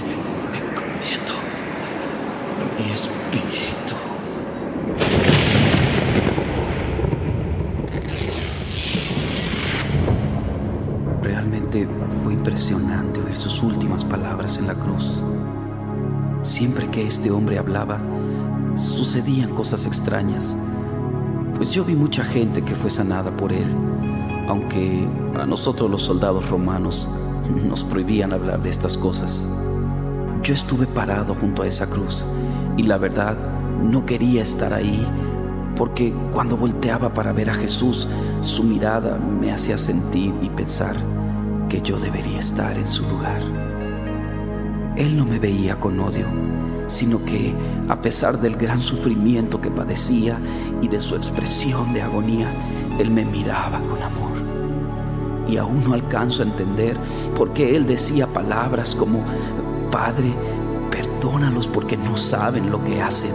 impresionante 12.47 13.19
oír 13.19 13.35
sus 13.35 13.61
últimas 13.61 14.05
palabras 14.05 14.57
en 14.57 14.67
la 14.67 14.73
cruz. 14.73 15.21
Siempre 16.43 16.87
que 16.87 17.05
este 17.05 17.29
hombre 17.29 17.59
hablaba, 17.59 17.99
sucedían 18.77 19.53
cosas 19.53 19.85
extrañas, 19.85 20.55
pues 21.55 21.71
yo 21.71 21.83
vi 21.83 21.93
mucha 21.93 22.23
gente 22.23 22.61
que 22.61 22.73
fue 22.73 22.89
sanada 22.89 23.35
por 23.35 23.51
él, 23.51 23.67
aunque 24.47 25.05
a 25.37 25.45
nosotros 25.45 25.91
los 25.91 26.03
soldados 26.03 26.49
romanos 26.49 27.09
nos 27.67 27.83
prohibían 27.83 28.31
hablar 28.31 28.63
de 28.63 28.69
estas 28.69 28.97
cosas. 28.97 29.45
Yo 30.41 30.53
estuve 30.53 30.87
parado 30.87 31.35
junto 31.35 31.63
a 31.63 31.67
esa 31.67 31.89
cruz 31.89 32.23
y 32.77 32.83
la 32.83 32.97
verdad 32.97 33.35
no 33.81 34.05
quería 34.05 34.41
estar 34.41 34.73
ahí 34.73 35.05
porque 35.75 36.13
cuando 36.31 36.55
volteaba 36.55 37.13
para 37.13 37.33
ver 37.33 37.49
a 37.49 37.55
Jesús, 37.55 38.07
su 38.39 38.63
mirada 38.63 39.17
me 39.17 39.51
hacía 39.51 39.77
sentir 39.77 40.33
y 40.41 40.47
pensar 40.49 40.95
que 41.67 41.81
yo 41.81 41.97
debería 41.97 42.39
estar 42.39 42.77
en 42.77 42.87
su 42.87 43.03
lugar. 43.03 43.41
Él 44.95 45.15
no 45.15 45.25
me 45.25 45.37
veía 45.37 45.79
con 45.79 45.99
odio, 45.99 46.25
sino 46.87 47.23
que 47.23 47.53
a 47.89 48.01
pesar 48.01 48.39
del 48.39 48.55
gran 48.55 48.79
sufrimiento 48.79 49.61
que 49.61 49.69
padecía 49.69 50.37
y 50.81 50.87
de 50.87 50.99
su 50.99 51.15
expresión 51.15 51.93
de 51.93 52.01
agonía, 52.01 52.53
Él 52.99 53.11
me 53.11 53.25
miraba 53.25 53.81
con 53.81 54.01
amor. 54.01 54.31
Y 55.47 55.57
aún 55.57 55.83
no 55.83 55.93
alcanzo 55.93 56.41
a 56.41 56.47
entender 56.47 56.97
por 57.35 57.53
qué 57.53 57.75
Él 57.75 57.85
decía 57.85 58.27
palabras 58.27 58.95
como, 58.95 59.23
Padre, 59.91 60.33
perdónalos 60.89 61.67
porque 61.67 61.95
no 61.97 62.17
saben 62.17 62.71
lo 62.71 62.83
que 62.83 63.01
hacen. 63.01 63.31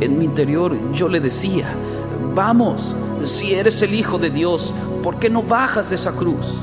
En 0.00 0.18
mi 0.18 0.24
interior 0.24 0.76
yo 0.92 1.08
le 1.08 1.20
decía, 1.20 1.68
vamos, 2.34 2.94
si 3.24 3.54
eres 3.54 3.80
el 3.82 3.94
Hijo 3.94 4.18
de 4.18 4.30
Dios, 4.30 4.74
¿por 5.02 5.18
qué 5.18 5.30
no 5.30 5.42
bajas 5.42 5.88
de 5.90 5.94
esa 5.94 6.12
cruz? 6.12 6.62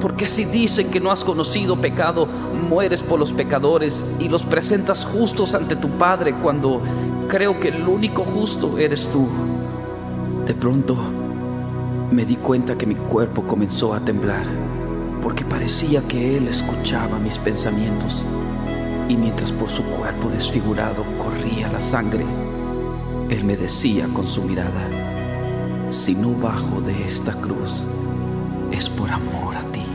Porque 0.00 0.28
si 0.28 0.44
dicen 0.44 0.90
que 0.90 1.00
no 1.00 1.10
has 1.10 1.24
conocido 1.24 1.76
pecado, 1.76 2.26
mueres 2.68 3.02
por 3.02 3.18
los 3.18 3.32
pecadores 3.32 4.04
y 4.18 4.28
los 4.28 4.42
presentas 4.42 5.04
justos 5.04 5.54
ante 5.54 5.76
tu 5.76 5.88
Padre 5.90 6.34
cuando 6.34 6.80
creo 7.28 7.60
que 7.60 7.68
el 7.68 7.86
único 7.86 8.24
justo 8.24 8.78
eres 8.78 9.06
tú. 9.08 9.28
De 10.46 10.54
pronto 10.54 10.96
me 12.10 12.24
di 12.24 12.36
cuenta 12.36 12.76
que 12.76 12.86
mi 12.86 12.94
cuerpo 12.96 13.46
comenzó 13.46 13.94
a 13.94 14.00
temblar, 14.00 14.46
porque 15.22 15.44
parecía 15.44 16.02
que 16.02 16.36
Él 16.36 16.48
escuchaba 16.48 17.18
mis 17.18 17.38
pensamientos. 17.38 18.24
Y 19.08 19.16
mientras 19.16 19.52
por 19.52 19.68
su 19.68 19.82
cuerpo 19.84 20.28
desfigurado 20.28 21.04
corría 21.18 21.68
la 21.68 21.80
sangre, 21.80 22.24
Él 23.28 23.44
me 23.44 23.56
decía 23.56 24.08
con 24.12 24.26
su 24.26 24.42
mirada, 24.42 24.88
si 25.90 26.14
no 26.14 26.30
bajo 26.30 26.80
de 26.80 27.04
esta 27.04 27.32
cruz, 27.34 27.84
es 28.72 28.88
por 28.88 29.10
amor 29.10 29.56
a 29.56 29.62
ti. 29.72 29.89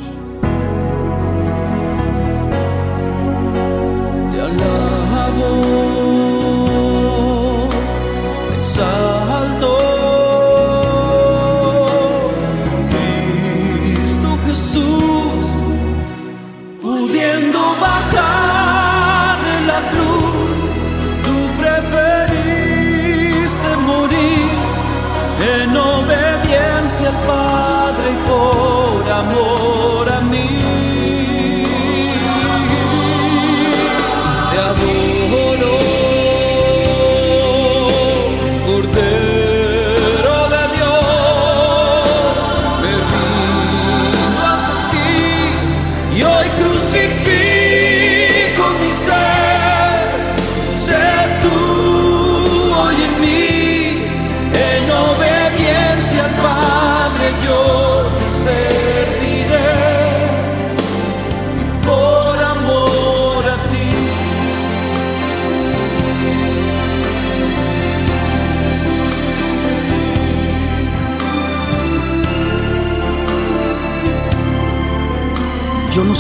you 5.46 5.75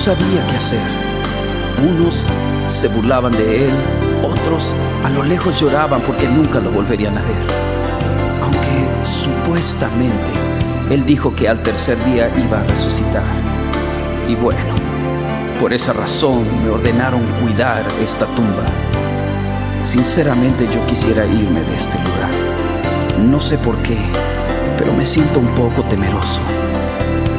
sabía 0.06 0.46
qué 0.52 0.58
hacer. 0.58 0.88
Unos 1.84 2.22
se 2.70 2.88
burlaban 2.90 3.32
de 3.32 3.70
él, 3.70 3.74
otros 4.24 4.72
a 5.04 5.10
lo 5.10 5.24
lejos 5.24 5.60
lloraban 5.60 6.00
porque 6.02 6.28
nunca 6.28 6.60
lo 6.60 6.70
volverían 6.70 7.18
a 7.18 7.24
ver. 7.24 7.44
Aunque 8.44 8.88
supuestamente 9.04 10.30
él 10.92 11.04
dijo 11.08 11.34
que 11.34 11.50
al 11.50 11.64
tercer 11.64 11.98
día 12.06 12.32
iba 12.38 12.60
a 12.60 12.64
resucitar. 12.66 13.24
Y 14.28 14.36
bueno, 14.36 14.76
por 15.60 15.74
esa 15.74 15.92
razón 15.92 16.46
me 16.64 16.70
ordenaron 16.70 17.24
cuidar 17.42 17.84
esta 18.00 18.28
tumba. 18.28 18.66
Sinceramente 19.82 20.68
yo 20.72 20.86
quisiera 20.86 21.26
irme 21.26 21.62
de 21.62 21.76
este 21.76 21.98
lugar. 21.98 23.28
No 23.28 23.42
sé 23.42 23.58
por 23.58 23.76
qué, 23.78 23.98
pero 24.78 24.94
me 24.94 25.04
siento 25.04 25.40
un 25.40 25.50
poco 25.56 25.82
temeroso. 25.90 26.42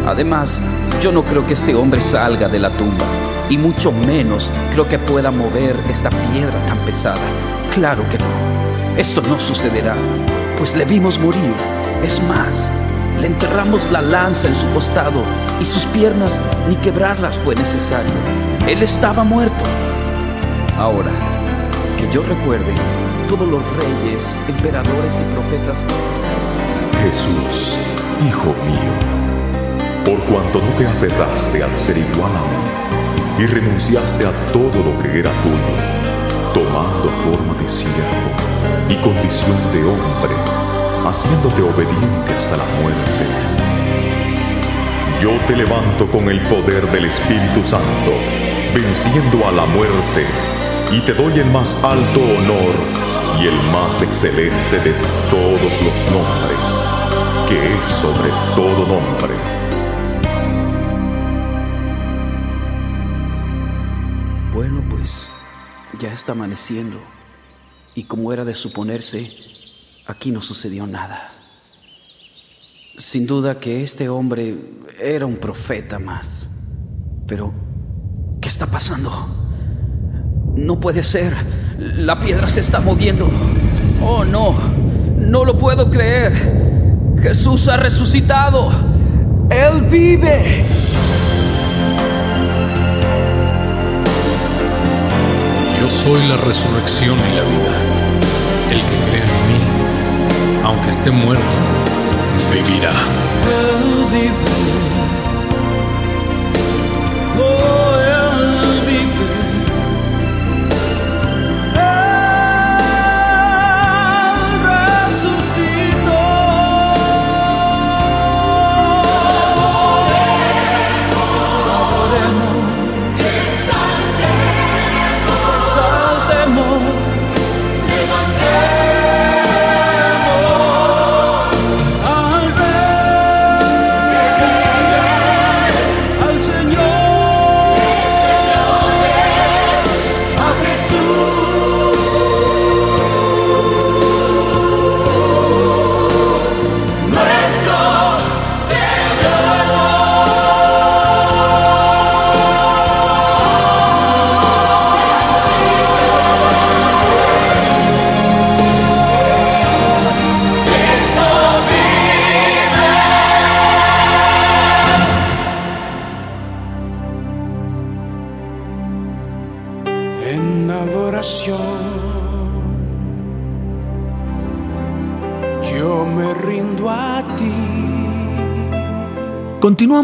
Además, 0.07 0.61
yo 1.03 1.11
no 1.11 1.23
creo 1.23 1.45
que 1.45 1.55
este 1.55 1.75
hombre 1.75 2.01
salga 2.01 2.49
de 2.49 2.61
la 2.61 2.71
tumba, 2.71 3.05
y 3.51 3.59
mucho 3.59 3.91
menos 3.93 4.51
creo 4.73 4.89
que 4.89 4.99
pueda 4.99 5.31
mover 5.31 5.77
esta 5.89 6.11
piedra 6.11 6.59
tan 6.67 6.79
pesada. 6.79 7.21
Claro 7.75 8.09
que 8.09 8.19
no. 8.19 8.97
Esto 8.97 9.21
no 9.23 9.39
sucederá, 9.39 9.95
pues 10.59 10.77
le 10.77 10.85
vimos 10.85 11.19
morir. 11.19 11.53
Es 12.05 12.23
más, 12.23 12.71
le 13.21 13.27
enterramos 13.27 13.91
la 13.91 14.01
lanza 14.01 14.49
en 14.49 14.55
su 14.55 14.67
costado 14.73 15.23
y 15.61 15.65
sus 15.65 15.85
piernas 15.87 16.41
ni 16.69 16.77
quebrarlas 16.77 17.37
fue 17.39 17.55
necesario. 17.55 18.13
Él 18.67 18.83
estaba 18.83 19.25
muerto. 19.25 19.65
Ahora, 20.79 21.11
que 21.99 22.09
yo 22.13 22.23
recuerde, 22.23 22.73
todos 23.29 23.49
los 23.49 23.63
reyes, 23.77 24.37
emperadores 24.49 25.13
y 25.15 25.35
profetas 25.35 25.85
Jesús, 27.03 27.77
Hijo 28.27 28.55
mío, 28.65 29.26
por 30.07 30.21
cuanto 30.21 30.61
no 30.63 30.73
te 30.79 30.87
aferraste 30.87 31.65
al 31.65 31.77
ser 31.77 31.99
igual 31.99 32.31
a 32.31 33.41
mí 33.41 33.45
y 33.45 33.47
renunciaste 33.47 34.25
a 34.25 34.31
todo 34.53 34.79
lo 34.79 35.03
que 35.03 35.19
era 35.19 35.33
tuyo, 35.43 36.55
tomando 36.55 37.11
forma 37.25 37.61
de 37.61 37.69
siervo 37.69 38.31
y 38.89 38.95
condición 39.03 39.57
de 39.73 39.85
hombre, 39.85 40.35
haciéndote 41.05 41.61
obediente 41.61 42.33
hasta 42.39 42.57
la 42.57 42.65
muerte. 42.81 43.27
Yo 45.21 45.31
te 45.49 45.57
levanto 45.57 46.07
con 46.07 46.29
el 46.29 46.41
poder 46.43 46.87
del 46.93 47.07
Espíritu 47.07 47.65
Santo, 47.65 48.13
venciendo 48.75 49.45
a 49.49 49.51
la 49.51 49.67
muerte, 49.67 50.25
y 50.93 51.01
te 51.01 51.15
doy 51.15 51.41
el 51.41 51.51
más 51.51 51.75
alto 51.83 52.21
honor 52.21 52.75
y 53.41 53.49
el 53.49 53.61
más 53.73 54.01
excelente 54.03 54.79
de 54.79 54.95
todos 55.31 55.83
los 55.83 56.11
nombres, 56.13 56.85
que 57.49 57.75
es 57.75 57.87
sobre 57.87 58.31
todo 58.55 58.87
nombre. 58.87 59.46
Ya 65.99 66.13
está 66.13 66.33
amaneciendo. 66.33 66.99
Y 67.95 68.05
como 68.05 68.33
era 68.33 68.45
de 68.45 68.55
suponerse, 68.55 69.31
aquí 70.07 70.31
no 70.31 70.43
sucedió 70.43 70.87
nada. 70.87 71.33
Sin 72.97 73.27
duda 73.27 73.59
que 73.59 73.83
este 73.83 74.09
hombre 74.09 74.57
era 74.99 75.27
un 75.27 75.37
profeta 75.37 75.99
más. 75.99 76.49
Pero, 77.27 77.53
¿qué 78.41 78.49
está 78.49 78.67
pasando? 78.67 79.11
No 80.55 80.81
puede 80.81 81.03
ser. 81.03 81.35
La 81.79 82.19
piedra 82.21 82.49
se 82.49 82.61
está 82.61 82.81
moviendo. 82.81 83.29
Oh, 84.03 84.25
no. 84.25 84.55
No 85.19 85.45
lo 85.45 85.59
puedo 85.59 85.91
creer. 85.91 87.17
Jesús 87.21 87.69
ha 87.69 87.77
resucitado. 87.77 88.71
Él 89.51 89.83
vive. 89.91 90.65
Yo 95.87 95.93
soy 95.93 96.27
la 96.27 96.37
resurrección 96.37 97.17
y 97.17 97.37
la 97.37 97.43
vida. 97.45 97.81
El 98.71 98.81
que 98.81 99.09
cree 99.09 99.23
en 99.23 99.47
mí, 99.47 100.65
aunque 100.65 100.91
esté 100.91 101.13
muerto, 101.13 101.55
vivirá. 102.53 102.91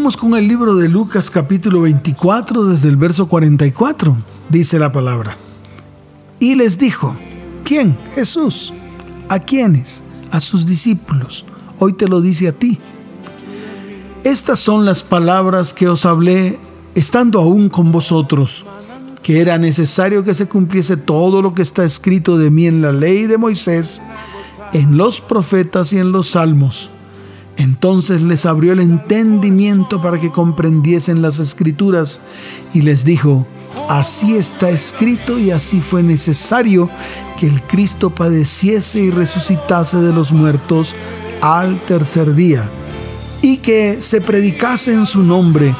Con 0.03 0.35
el 0.35 0.49
libro 0.49 0.75
de 0.75 0.89
Lucas 0.89 1.29
capítulo 1.29 1.81
24 1.81 2.65
desde 2.65 2.89
el 2.89 2.97
verso 2.97 3.29
44. 3.29 4.17
Dice 4.49 4.77
la 4.77 4.91
palabra. 4.91 5.37
Y 6.39 6.55
les 6.55 6.77
dijo, 6.77 7.15
¿quién? 7.63 7.97
Jesús. 8.13 8.73
¿A 9.29 9.39
quiénes? 9.39 10.03
A 10.29 10.41
sus 10.41 10.65
discípulos. 10.65 11.45
Hoy 11.79 11.93
te 11.93 12.09
lo 12.09 12.19
dice 12.19 12.49
a 12.49 12.51
ti. 12.51 12.79
Estas 14.25 14.59
son 14.59 14.83
las 14.83 15.03
palabras 15.03 15.73
que 15.73 15.87
os 15.87 16.05
hablé 16.05 16.59
estando 16.95 17.39
aún 17.39 17.69
con 17.69 17.93
vosotros, 17.93 18.65
que 19.23 19.39
era 19.39 19.57
necesario 19.57 20.25
que 20.25 20.35
se 20.35 20.47
cumpliese 20.47 20.97
todo 20.97 21.41
lo 21.41 21.55
que 21.55 21.61
está 21.61 21.85
escrito 21.85 22.37
de 22.37 22.51
mí 22.51 22.67
en 22.67 22.81
la 22.81 22.91
ley 22.91 23.25
de 23.25 23.37
Moisés, 23.37 24.01
en 24.73 24.97
los 24.97 25.21
profetas 25.21 25.93
y 25.93 25.97
en 25.97 26.11
los 26.11 26.31
salmos. 26.31 26.89
Entonces 27.57 28.21
les 28.21 28.45
abrió 28.45 28.73
el 28.73 28.79
entendimiento 28.79 30.01
para 30.01 30.19
que 30.19 30.31
comprendiesen 30.31 31.21
las 31.21 31.39
escrituras 31.39 32.19
y 32.73 32.81
les 32.81 33.05
dijo, 33.05 33.45
así 33.89 34.35
está 34.35 34.69
escrito 34.69 35.37
y 35.37 35.51
así 35.51 35.81
fue 35.81 36.03
necesario 36.03 36.89
que 37.39 37.47
el 37.47 37.61
Cristo 37.63 38.09
padeciese 38.09 39.01
y 39.01 39.11
resucitase 39.11 39.97
de 39.97 40.13
los 40.13 40.31
muertos 40.31 40.95
al 41.41 41.79
tercer 41.81 42.33
día 42.35 42.69
y 43.41 43.57
que 43.57 44.01
se 44.01 44.21
predicase 44.21 44.93
en 44.93 45.05
su 45.05 45.21
nombre 45.21 45.75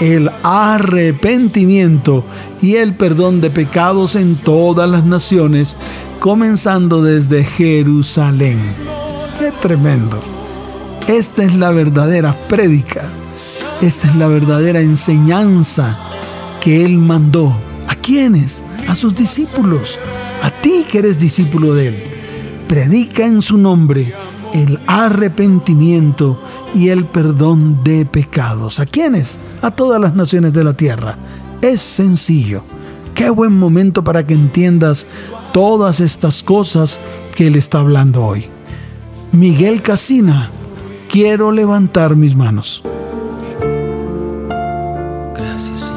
el 0.00 0.30
arrepentimiento 0.42 2.24
y 2.60 2.76
el 2.76 2.94
perdón 2.94 3.40
de 3.40 3.50
pecados 3.50 4.14
en 4.14 4.36
todas 4.36 4.88
las 4.88 5.04
naciones, 5.04 5.76
comenzando 6.20 7.02
desde 7.02 7.44
Jerusalén. 7.44 8.58
¡Qué 9.38 9.50
tremendo! 9.62 10.35
Esta 11.08 11.44
es 11.44 11.54
la 11.54 11.70
verdadera 11.70 12.36
prédica, 12.48 13.08
esta 13.80 14.08
es 14.08 14.16
la 14.16 14.26
verdadera 14.26 14.80
enseñanza 14.80 15.96
que 16.60 16.84
Él 16.84 16.98
mandó. 16.98 17.56
¿A 17.86 17.94
quiénes? 17.94 18.64
A 18.88 18.96
sus 18.96 19.14
discípulos, 19.14 20.00
a 20.42 20.50
ti 20.50 20.84
que 20.90 20.98
eres 20.98 21.20
discípulo 21.20 21.74
de 21.74 21.88
Él. 21.88 22.02
Predica 22.66 23.24
en 23.24 23.40
su 23.40 23.56
nombre 23.56 24.12
el 24.52 24.80
arrepentimiento 24.88 26.40
y 26.74 26.88
el 26.88 27.04
perdón 27.04 27.84
de 27.84 28.04
pecados. 28.04 28.80
¿A 28.80 28.86
quiénes? 28.86 29.38
A 29.62 29.70
todas 29.70 30.00
las 30.00 30.14
naciones 30.16 30.52
de 30.52 30.64
la 30.64 30.76
tierra. 30.76 31.16
Es 31.62 31.82
sencillo. 31.82 32.62
Qué 33.14 33.30
buen 33.30 33.56
momento 33.56 34.02
para 34.02 34.26
que 34.26 34.34
entiendas 34.34 35.06
todas 35.52 36.00
estas 36.00 36.42
cosas 36.42 36.98
que 37.36 37.46
Él 37.46 37.54
está 37.54 37.78
hablando 37.78 38.24
hoy. 38.24 38.46
Miguel 39.30 39.82
Casina, 39.82 40.50
quiero 41.16 41.50
levantar 41.50 42.14
mis 42.14 42.36
manos. 42.36 42.82
yo 45.34 45.95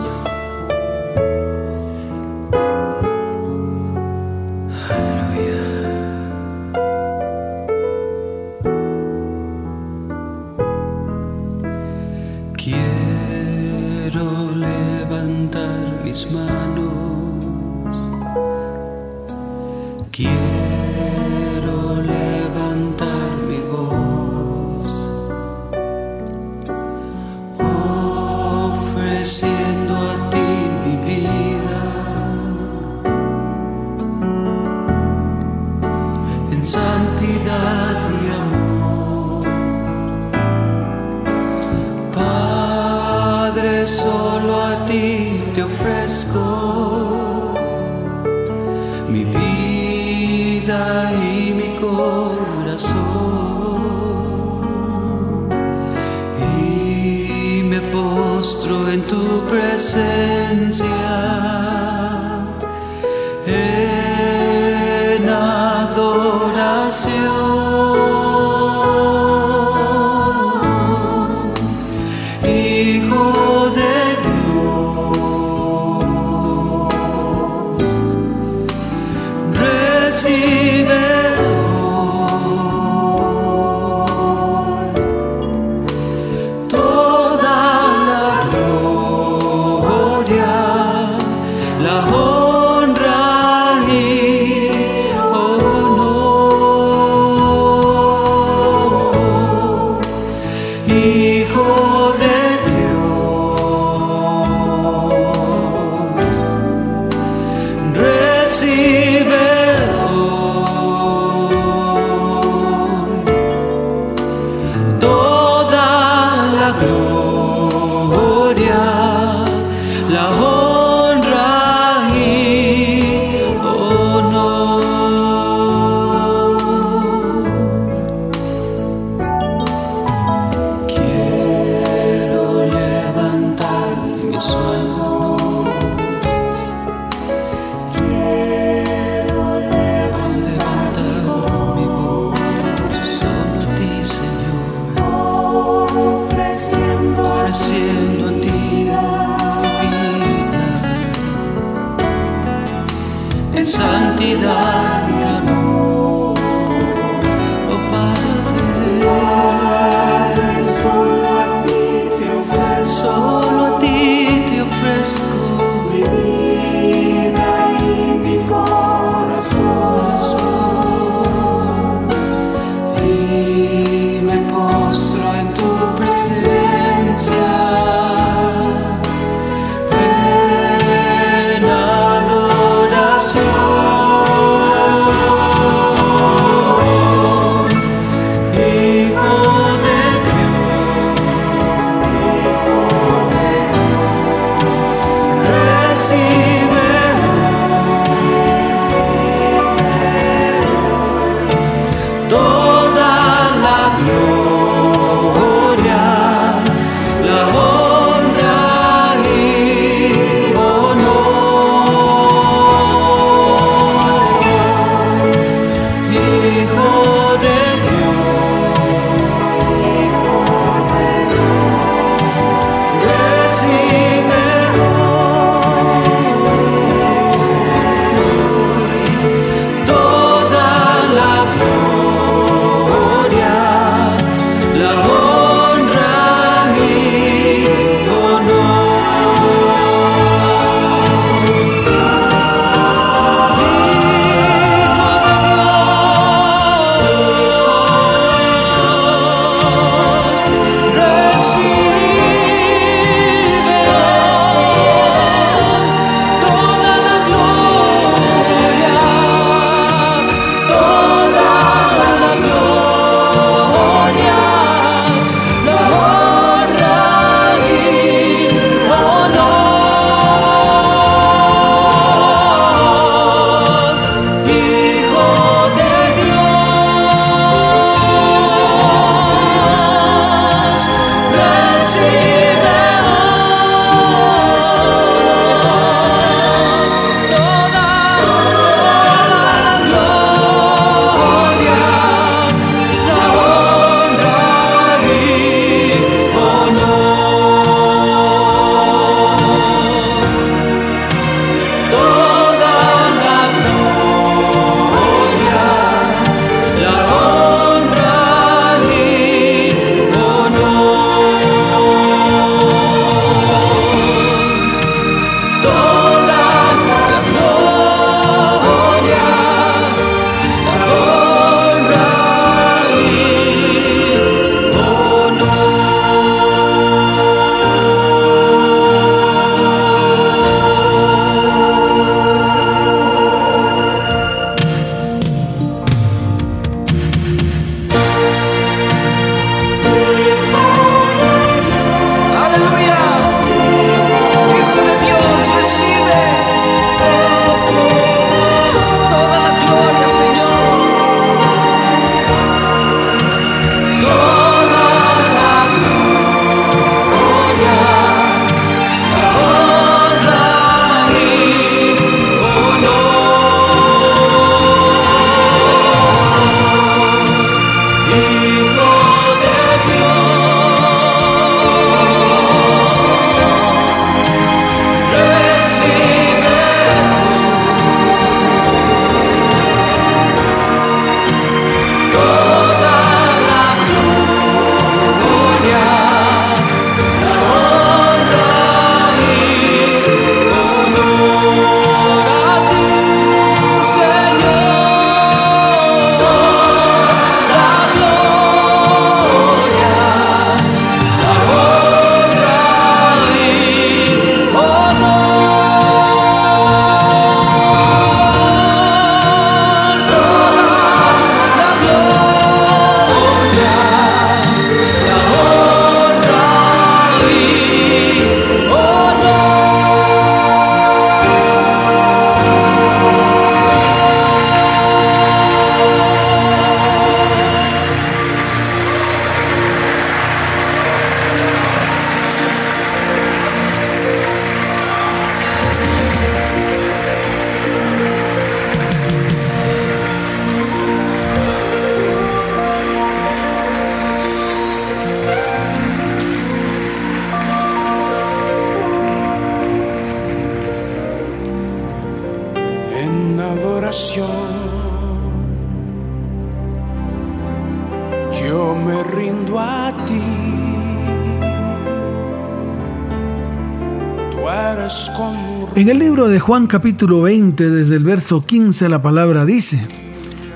de 466.39 466.43
Juan 466.45 466.67
capítulo 466.67 467.23
20, 467.23 467.69
desde 467.69 467.97
el 467.97 468.05
verso 468.05 468.45
15, 468.45 468.87
la 468.87 469.01
palabra 469.01 469.45
dice, 469.45 469.85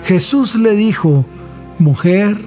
Jesús 0.05 0.55
le 0.55 0.71
dijo, 0.75 1.25
Mujer, 1.77 2.37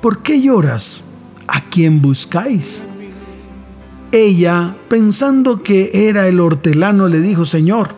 ¿por 0.00 0.22
qué 0.22 0.40
lloras? 0.40 1.00
¿A 1.48 1.62
quién 1.62 2.00
buscáis? 2.00 2.84
Ella, 4.12 4.76
pensando 4.88 5.64
que 5.64 6.08
era 6.08 6.28
el 6.28 6.38
hortelano, 6.38 7.08
le 7.08 7.20
dijo, 7.20 7.44
Señor, 7.44 7.96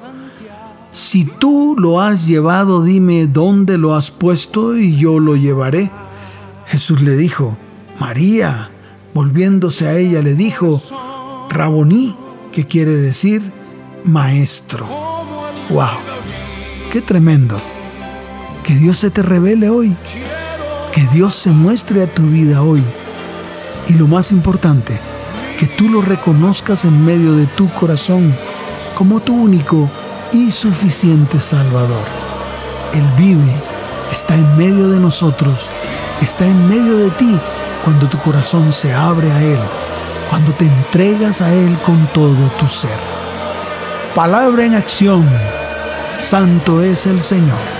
si 0.93 1.26
tú 1.26 1.76
lo 1.78 2.01
has 2.01 2.26
llevado, 2.26 2.83
dime 2.83 3.26
dónde 3.26 3.76
lo 3.76 3.95
has 3.95 4.11
puesto 4.11 4.78
y 4.78 4.97
yo 4.97 5.20
lo 5.20 5.37
llevaré. 5.37 5.91
Jesús 6.68 7.03
le 7.03 7.18
dijo, 7.18 7.55
María. 8.01 8.70
Volviéndose 9.12 9.89
a 9.89 9.99
ella, 9.99 10.22
le 10.22 10.35
dijo, 10.35 10.81
Raboní, 11.51 12.16
que 12.51 12.66
quiere 12.66 12.93
decir 12.93 13.59
maestro. 14.05 14.86
¡Wow! 15.70 15.88
¡Qué 16.92 17.01
tremendo! 17.01 17.61
Que 18.64 18.74
Dios 18.74 18.98
se 18.98 19.11
te 19.11 19.22
revele 19.22 19.70
hoy. 19.70 19.96
Que 20.92 21.07
Dios 21.12 21.34
se 21.34 21.51
muestre 21.51 22.03
a 22.03 22.07
tu 22.07 22.22
vida 22.22 22.62
hoy. 22.62 22.82
Y 23.88 23.94
lo 23.94 24.07
más 24.07 24.32
importante, 24.32 24.98
que 25.59 25.66
tú 25.66 25.88
lo 25.88 26.03
reconozcas 26.03 26.84
en 26.84 27.05
medio 27.05 27.34
de 27.34 27.46
tu 27.46 27.68
corazón 27.70 28.34
como 28.96 29.20
tu 29.20 29.34
único 29.34 29.88
y 30.32 30.51
suficiente 30.51 31.40
Salvador. 31.40 32.05
Él 32.94 33.05
vive, 33.16 33.53
está 34.12 34.34
en 34.34 34.57
medio 34.57 34.88
de 34.88 34.98
nosotros, 34.98 35.68
está 36.20 36.46
en 36.46 36.68
medio 36.68 36.96
de 36.98 37.11
ti 37.11 37.36
cuando 37.84 38.07
tu 38.09 38.18
corazón 38.18 38.72
se 38.72 38.92
abre 38.92 39.30
a 39.30 39.42
Él, 39.42 39.59
cuando 40.28 40.53
te 40.53 40.66
entregas 40.66 41.40
a 41.40 41.53
Él 41.53 41.78
con 41.84 42.07
todo 42.09 42.36
tu 42.59 42.68
ser. 42.68 43.19
Palabra 44.14 44.64
en 44.64 44.74
acción, 44.74 45.24
Santo 46.18 46.82
es 46.82 47.06
el 47.06 47.22
Señor. 47.22 47.80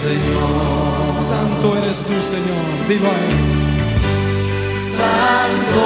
Señor. 0.00 1.20
Santo 1.20 1.76
eres 1.78 2.04
tú, 2.04 2.22
Señor. 2.22 2.64
Digo 2.88 3.06
a 3.06 3.10
Él. 3.10 3.36
Santo 4.74 5.82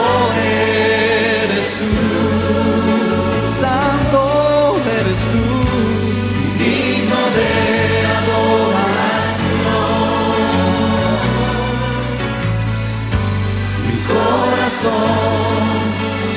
eres 1.45 1.79
tú. 1.79 1.93
Santo 3.61 4.21
eres 5.01 5.21
tú. 5.33 5.45
Digno 6.59 7.21
de 7.37 7.75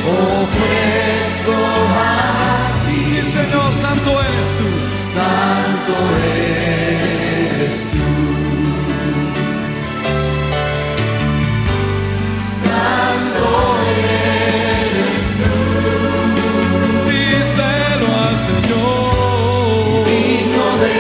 ofrezco 0.10 1.54
a 1.54 2.86
ti. 2.88 2.98
Sí, 3.06 3.24
Señor, 3.24 3.76
santo 3.76 4.22
eres 4.22 4.48
tú. 4.58 4.77
Santo 5.18 5.96
eres 6.32 7.78
tú. 7.92 8.08
Santo 12.62 13.48
eres 13.98 15.20
tú. 15.38 15.54
Díselo 17.10 18.08
al 18.26 18.36
Señor. 18.48 20.06
Digno 20.06 20.68
de 20.84 20.98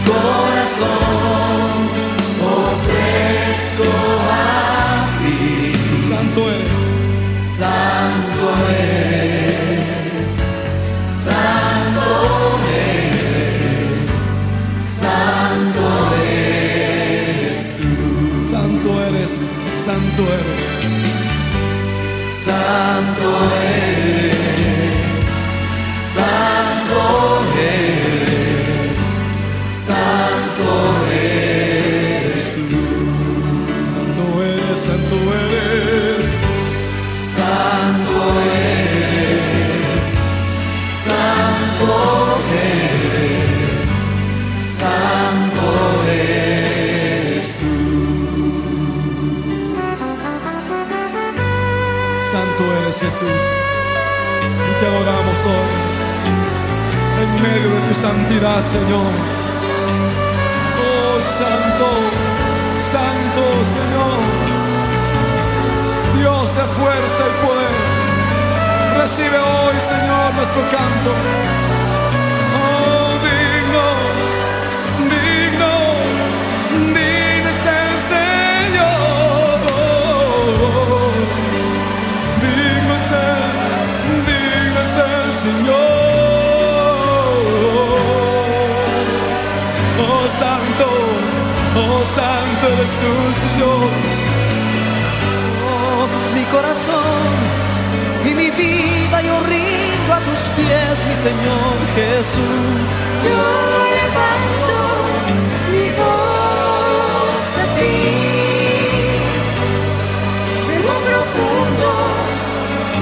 corazón 0.06 0.94
ofrezco 2.62 3.90
a 4.30 4.38
ti. 5.18 5.34
Santo 6.08 6.40
eres. 6.52 6.93
Santo 7.56 8.50
es, 8.72 9.54
santo 11.04 12.60
es, 12.74 13.14
santo 14.82 15.86
eres 16.26 17.60
tú. 17.78 17.94
Santo 18.50 18.90
eres. 19.04 19.34
Santo 19.78 20.24
eres. 20.34 20.64
Santo 22.26 23.30
eres, 23.62 24.63
Señor. 58.64 59.12
Oh, 60.80 61.22
santo, 61.22 61.90
santo 62.80 63.64
Señor. 63.64 64.20
Dios 66.18 66.56
de 66.56 66.64
fuerza 66.64 67.24
y 67.28 67.46
poder. 67.46 67.76
Recibe 68.98 69.38
hoy, 69.38 69.80
Señor, 69.80 70.34
nuestro 70.36 70.62
canto. 70.72 71.12
Señor. 85.44 85.76
Oh 85.76 85.83
oh 92.04 92.06
Santo 92.06 92.68
eres 92.74 92.92
tú, 93.02 93.14
Señor. 93.34 93.90
Oh, 95.68 96.08
mi 96.36 96.44
corazón 96.46 97.30
y 98.26 98.32
mi 98.34 98.50
vida 98.52 99.22
yo 99.22 99.40
rindo 99.42 100.14
a 100.14 100.20
tus 100.20 100.42
pies, 100.56 101.06
mi 101.08 101.16
Señor 101.16 101.76
Jesús. 101.96 102.80
Yo 103.28 103.40
levanto 103.98 104.76
mi 105.72 105.88
voz 106.02 107.46
a 107.64 107.66
ti. 107.78 107.98
De 110.68 110.76
lo 110.88 110.96
profundo 111.10 111.90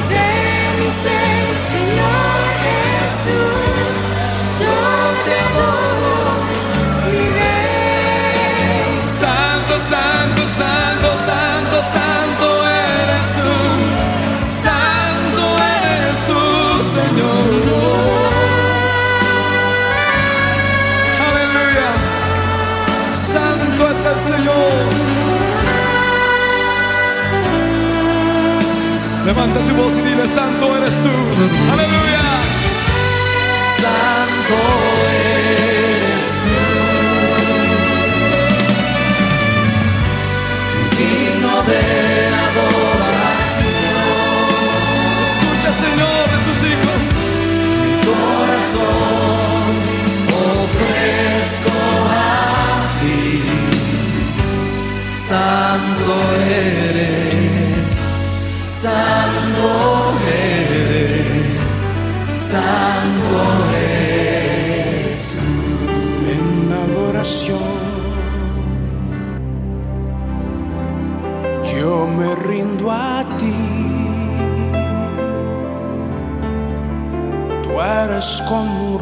de 0.09 0.83
mi 0.83 0.91
ser, 0.91 1.57
Señor. 1.57 2.21
Santo, 9.79 10.41
santo, 10.41 11.09
santo, 11.25 11.81
santo 11.81 12.67
eres 12.67 13.27
tú. 13.35 13.53
Santo 14.33 15.43
eres 15.93 16.19
tú, 16.27 16.81
Señor. 16.97 17.63
Aleluya. 21.27 21.89
Santo 23.13 23.89
es 23.89 24.05
el 24.05 24.19
Señor. 24.19 24.71
Levanta 29.25 29.59
tu 29.61 29.75
voz 29.75 29.97
y 29.97 30.01
dile, 30.01 30.27
Santo 30.27 30.77
eres 30.77 30.95
tú. 30.95 31.09
Aleluya. 31.71 32.21
Santo 33.77 34.90
eres, 56.71 57.97
santo 58.59 60.13
eres, 60.33 61.55
santo 62.33 63.37
eres. 63.75 65.39
En 66.35 66.71
adoración 66.71 67.81
yo 71.73 72.07
me 72.07 72.35
rindo 72.35 72.91
a 72.91 73.25
ti. 73.37 73.55
Tú 77.63 77.81
eres 77.81 78.43
como 78.47 78.95
un 78.95 78.99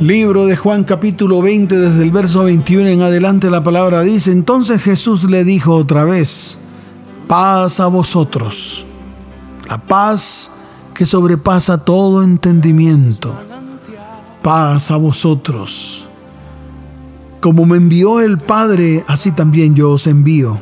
Libro 0.00 0.46
de 0.46 0.56
Juan 0.56 0.84
capítulo 0.84 1.42
20 1.42 1.76
desde 1.76 2.04
el 2.04 2.12
verso 2.12 2.44
21 2.44 2.86
en 2.86 3.02
adelante 3.02 3.50
la 3.50 3.64
palabra 3.64 4.02
dice, 4.02 4.30
entonces 4.30 4.80
Jesús 4.80 5.24
le 5.24 5.42
dijo 5.42 5.74
otra 5.74 6.04
vez, 6.04 6.56
paz 7.26 7.80
a 7.80 7.88
vosotros, 7.88 8.86
la 9.68 9.78
paz 9.78 10.52
que 10.94 11.04
sobrepasa 11.04 11.78
todo 11.78 12.22
entendimiento, 12.22 13.34
paz 14.40 14.92
a 14.92 14.96
vosotros. 14.96 16.06
Como 17.40 17.66
me 17.66 17.76
envió 17.76 18.20
el 18.20 18.38
Padre, 18.38 19.04
así 19.08 19.32
también 19.32 19.74
yo 19.74 19.90
os 19.90 20.06
envío. 20.06 20.60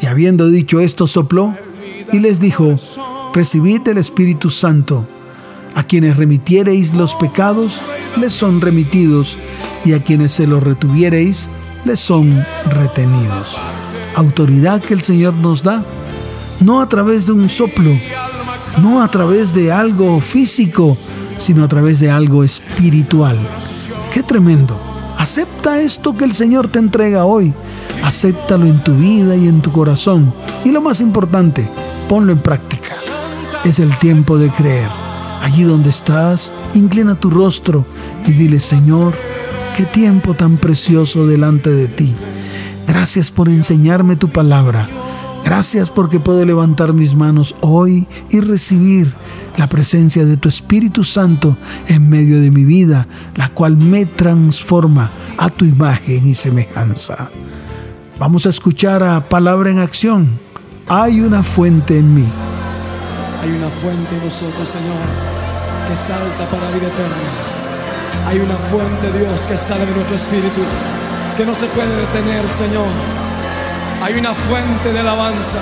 Y 0.00 0.06
habiendo 0.06 0.48
dicho 0.48 0.80
esto, 0.80 1.06
sopló 1.06 1.54
y 2.10 2.20
les 2.20 2.40
dijo, 2.40 2.74
recibid 3.34 3.86
el 3.88 3.98
Espíritu 3.98 4.48
Santo. 4.48 5.06
A 5.76 5.82
quienes 5.82 6.16
remitiereis 6.16 6.94
los 6.94 7.14
pecados, 7.14 7.82
les 8.18 8.32
son 8.32 8.62
remitidos, 8.62 9.38
y 9.84 9.92
a 9.92 10.02
quienes 10.02 10.32
se 10.32 10.46
los 10.46 10.62
retuviereis, 10.62 11.48
les 11.84 12.00
son 12.00 12.44
retenidos. 12.70 13.58
Autoridad 14.16 14.80
que 14.80 14.94
el 14.94 15.02
Señor 15.02 15.34
nos 15.34 15.62
da, 15.62 15.84
no 16.60 16.80
a 16.80 16.88
través 16.88 17.26
de 17.26 17.32
un 17.32 17.50
soplo, 17.50 17.92
no 18.82 19.02
a 19.02 19.08
través 19.08 19.52
de 19.52 19.70
algo 19.70 20.18
físico, 20.22 20.96
sino 21.38 21.62
a 21.62 21.68
través 21.68 22.00
de 22.00 22.10
algo 22.10 22.42
espiritual. 22.42 23.38
Qué 24.14 24.22
tremendo. 24.22 24.80
Acepta 25.18 25.80
esto 25.80 26.16
que 26.16 26.24
el 26.24 26.34
Señor 26.34 26.68
te 26.68 26.78
entrega 26.78 27.26
hoy. 27.26 27.52
Acéptalo 28.02 28.64
en 28.64 28.82
tu 28.82 28.94
vida 28.94 29.36
y 29.36 29.46
en 29.46 29.60
tu 29.60 29.70
corazón. 29.72 30.32
Y 30.64 30.70
lo 30.70 30.80
más 30.80 31.02
importante, 31.02 31.68
ponlo 32.08 32.32
en 32.32 32.38
práctica. 32.38 32.94
Es 33.62 33.78
el 33.78 33.94
tiempo 33.98 34.38
de 34.38 34.48
creer. 34.48 35.05
Allí 35.46 35.62
donde 35.62 35.90
estás, 35.90 36.52
inclina 36.74 37.14
tu 37.14 37.30
rostro 37.30 37.86
y 38.26 38.32
dile, 38.32 38.58
Señor, 38.58 39.14
qué 39.76 39.84
tiempo 39.84 40.34
tan 40.34 40.56
precioso 40.56 41.24
delante 41.28 41.70
de 41.70 41.86
ti. 41.86 42.12
Gracias 42.88 43.30
por 43.30 43.48
enseñarme 43.48 44.16
tu 44.16 44.28
palabra. 44.28 44.88
Gracias 45.44 45.88
porque 45.88 46.18
puedo 46.18 46.44
levantar 46.44 46.92
mis 46.92 47.14
manos 47.14 47.54
hoy 47.60 48.08
y 48.28 48.40
recibir 48.40 49.14
la 49.56 49.68
presencia 49.68 50.24
de 50.24 50.36
tu 50.36 50.48
Espíritu 50.48 51.04
Santo 51.04 51.56
en 51.86 52.08
medio 52.08 52.40
de 52.40 52.50
mi 52.50 52.64
vida, 52.64 53.06
la 53.36 53.48
cual 53.50 53.76
me 53.76 54.04
transforma 54.04 55.12
a 55.38 55.48
tu 55.48 55.64
imagen 55.64 56.26
y 56.26 56.34
semejanza. 56.34 57.30
Vamos 58.18 58.46
a 58.46 58.50
escuchar 58.50 59.04
a 59.04 59.28
Palabra 59.28 59.70
en 59.70 59.78
Acción. 59.78 60.28
Hay 60.88 61.20
una 61.20 61.44
fuente 61.44 61.98
en 61.98 62.12
mí. 62.12 62.26
Hay 63.40 63.52
una 63.52 63.68
fuente 63.68 64.16
en 64.16 64.24
nosotros, 64.24 64.68
Señor, 64.68 65.35
que 65.88 65.96
salta 65.96 66.44
para 66.50 66.64
la 66.64 66.70
vida 66.70 66.88
eterna. 66.88 68.28
Hay 68.28 68.38
una 68.40 68.56
fuente, 68.56 69.18
Dios, 69.18 69.42
que 69.42 69.56
sale 69.56 69.86
de 69.86 69.94
nuestro 69.94 70.16
espíritu, 70.16 70.62
que 71.36 71.46
no 71.46 71.54
se 71.54 71.66
puede 71.66 71.94
detener, 71.96 72.48
Señor 72.48 72.86
hay 74.02 74.14
una 74.14 74.34
fuente 74.34 74.92
de 74.92 75.00
alabanza, 75.00 75.58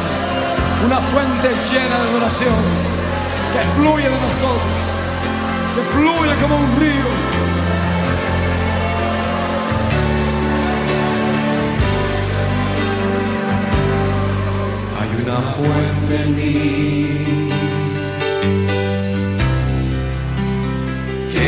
una 0.84 0.98
fuente 0.98 1.48
llena 1.48 1.98
de 1.98 2.10
adoración 2.10 2.54
que 3.52 3.60
fluye 3.80 4.04
de 4.04 4.20
nosotros, 4.20 4.82
que 5.74 5.82
fluye 5.94 6.34
como 6.42 6.56
un 6.56 6.80
río. 6.80 7.08
Hay 15.00 15.22
una 15.22 15.40
fuente 15.40 16.22
en 16.22 16.36
mí 16.36 17.23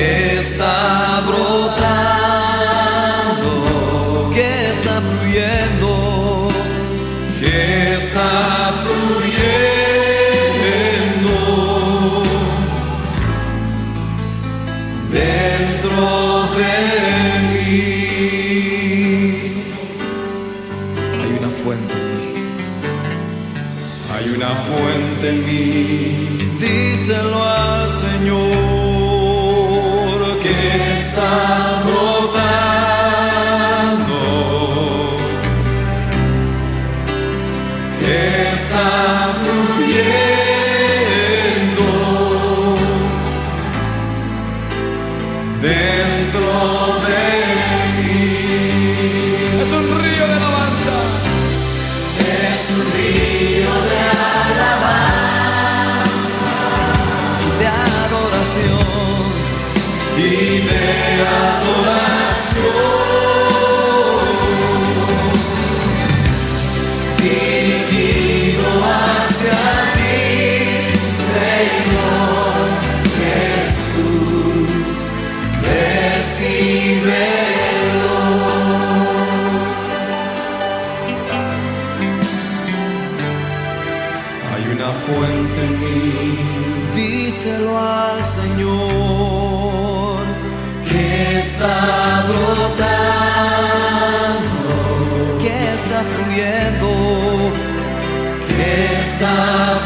que 0.06 0.38
está 0.38 1.22
brotando. 1.26 1.86
está 7.98 8.72
fluyendo 8.82 9.52
dentro 15.10 16.00
de 16.58 16.74
mí. 17.52 17.82
Hay 21.22 21.30
una 21.38 21.50
fuente 21.60 21.94
Hay 24.14 24.26
una 24.36 24.52
fuente 24.66 25.24
en 25.30 25.38
mí. 25.46 25.64
Díselo 26.60 27.38
al 27.44 27.90
Señor 27.90 28.65
que 28.65 28.65
está 31.16 31.82
brotando. 31.86 33.16
Yeah. 38.02 38.46
está 38.52 38.88
fluyendo 39.42 39.96
dentro 45.62 46.48
de 47.06 47.22
mí. 47.96 48.26
Es 49.62 49.70
un 49.72 49.86
río 50.02 50.24
de 50.26 50.34
alabanza. 50.34 50.96
Es 52.52 52.64
un 52.76 52.84
río 52.94 53.72
de 53.90 53.98
alabanza, 54.52 55.00
de 57.58 57.66
adoración. 57.66 58.85
Y 60.18 60.60
de 60.68 61.22
adoración. 61.22 62.86
Dirigido 67.22 68.66
hacia 68.82 69.58
ti, 69.94 70.14
Señor 71.32 72.56
Jesús, 73.18 74.98
recíbelo. 75.68 77.16
Hay 84.54 84.64
una 84.74 84.90
fuente 84.92 85.58
en 85.60 85.72
mí. 85.80 85.96
Díselo 86.94 87.72
al 87.78 87.95
está 91.66 92.24
brotando, 92.28 92.86
que 95.40 95.74
está 95.74 96.00
fluyendo. 96.04 96.90
que 98.48 98.72
está 99.02 99.36
fluyendo 99.80 99.85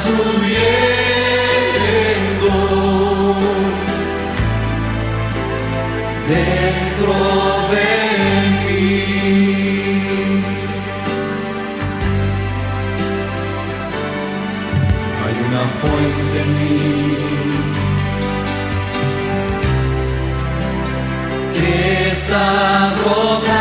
que 22.21 22.27
está 22.27 23.60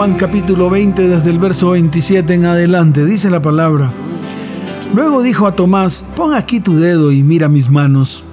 Juan 0.00 0.14
capítulo 0.14 0.70
20 0.70 1.08
desde 1.08 1.28
el 1.28 1.38
verso 1.38 1.72
27 1.72 2.32
en 2.32 2.46
adelante, 2.46 3.04
dice 3.04 3.28
la 3.28 3.42
palabra. 3.42 3.92
Luego 4.94 5.20
dijo 5.20 5.46
a 5.46 5.54
Tomás, 5.54 6.06
pon 6.16 6.32
aquí 6.32 6.58
tu 6.58 6.76
dedo 6.76 7.12
y 7.12 7.22
mira 7.22 7.50
mis 7.50 7.68
manos, 7.68 8.24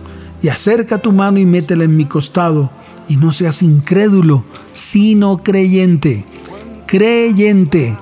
y 0.41 0.47
acerca 0.47 0.99
tu 0.99 1.11
mano 1.11 1.39
y 1.39 1.45
métela 1.45 1.83
en 1.83 1.97
mi 1.97 2.05
costado, 2.05 2.69
y 3.09 3.17
no 3.17 3.33
seas 3.33 3.63
incrédulo, 3.63 4.45
sino 4.71 5.39
creyente, 5.39 6.23
creyente. 6.85 7.97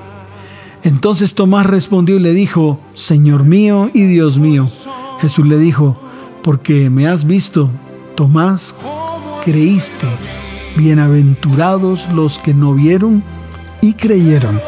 Entonces 0.83 1.33
Tomás 1.33 1.65
respondió 1.65 2.17
y 2.17 2.19
le 2.19 2.33
dijo, 2.33 2.79
Señor 2.93 3.45
mío 3.45 3.89
y 3.95 4.03
Dios 4.03 4.37
mío. 4.37 4.67
Jesús 5.21 5.47
le 5.47 5.57
dijo, 5.57 5.99
porque 6.43 6.91
me 6.91 7.07
has 7.07 7.25
visto, 7.25 7.71
Tomás, 8.13 8.75
creíste. 9.43 10.05
Bienaventurados 10.77 12.07
los 12.13 12.37
que 12.37 12.53
no 12.53 12.75
vieron 12.75 13.23
y 13.85 13.93
creyeron. 13.93 14.59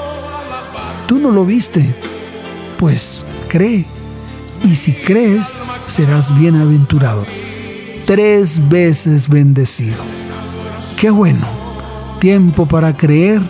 Tú 1.08 1.18
no 1.18 1.32
lo 1.32 1.44
viste, 1.44 1.96
pues 2.78 3.26
cree. 3.48 3.84
Y 4.64 4.76
si 4.76 4.94
crees, 4.94 5.60
serás 5.88 6.38
bienaventurado. 6.38 7.26
Tres 8.06 8.70
veces 8.70 9.28
bendecido. 9.28 10.04
Qué 11.00 11.10
bueno. 11.10 11.48
Tiempo 12.20 12.68
para 12.68 12.96
creer 12.96 13.42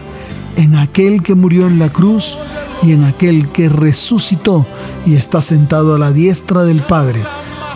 en 0.56 0.76
aquel 0.76 1.22
que 1.22 1.36
murió 1.36 1.68
en 1.68 1.80
la 1.80 1.90
cruz 1.90 2.38
y 2.82 2.94
en 2.94 3.04
aquel 3.04 3.50
que 3.50 3.68
resucitó 3.68 4.66
y 5.06 5.16
está 5.16 5.42
sentado 5.42 5.96
a 5.96 6.00
la 6.00 6.12
diestra 6.14 6.64
del 6.64 6.80
Padre. 6.80 7.22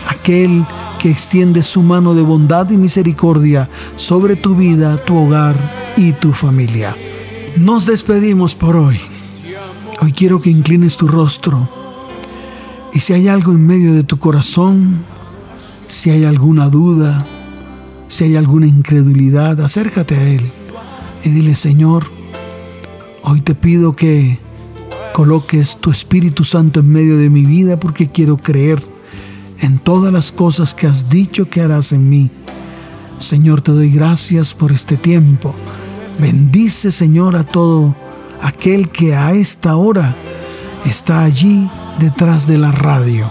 Aquel 0.08 0.64
que 0.98 1.10
extiende 1.10 1.62
su 1.62 1.82
mano 1.82 2.14
de 2.14 2.22
bondad 2.22 2.70
y 2.70 2.78
misericordia 2.78 3.68
sobre 3.96 4.36
tu 4.36 4.54
vida, 4.54 4.96
tu 4.96 5.14
hogar 5.16 5.56
y 5.98 6.12
tu 6.12 6.32
familia. 6.32 6.94
Nos 7.56 7.86
despedimos 7.86 8.54
por 8.54 8.76
hoy. 8.76 8.98
Hoy 10.00 10.12
quiero 10.12 10.40
que 10.40 10.50
inclines 10.50 10.96
tu 10.96 11.06
rostro 11.06 11.68
y 12.92 13.00
si 13.00 13.12
hay 13.12 13.28
algo 13.28 13.52
en 13.52 13.66
medio 13.66 13.94
de 13.94 14.02
tu 14.02 14.18
corazón, 14.18 14.96
si 15.86 16.10
hay 16.10 16.24
alguna 16.24 16.68
duda, 16.68 17.26
si 18.08 18.24
hay 18.24 18.36
alguna 18.36 18.66
incredulidad, 18.66 19.60
acércate 19.60 20.16
a 20.16 20.28
Él 20.28 20.50
y 21.24 21.28
dile, 21.28 21.54
Señor, 21.54 22.06
hoy 23.22 23.42
te 23.42 23.54
pido 23.54 23.94
que 23.94 24.38
coloques 25.12 25.76
tu 25.76 25.90
Espíritu 25.90 26.44
Santo 26.44 26.80
en 26.80 26.90
medio 26.90 27.16
de 27.18 27.30
mi 27.30 27.44
vida 27.44 27.78
porque 27.78 28.08
quiero 28.08 28.38
creer 28.38 28.82
en 29.60 29.78
todas 29.78 30.12
las 30.12 30.32
cosas 30.32 30.74
que 30.74 30.86
has 30.86 31.10
dicho 31.10 31.48
que 31.48 31.60
harás 31.60 31.92
en 31.92 32.08
mí. 32.08 32.30
Señor, 33.18 33.60
te 33.60 33.72
doy 33.72 33.90
gracias 33.90 34.52
por 34.54 34.72
este 34.72 34.96
tiempo. 34.96 35.54
Bendice, 36.22 36.92
Señor, 36.92 37.34
a 37.34 37.42
todo 37.42 37.96
aquel 38.40 38.90
que 38.90 39.12
a 39.12 39.32
esta 39.32 39.74
hora 39.74 40.14
está 40.84 41.24
allí 41.24 41.68
detrás 41.98 42.46
de 42.46 42.58
la 42.58 42.70
radio. 42.70 43.28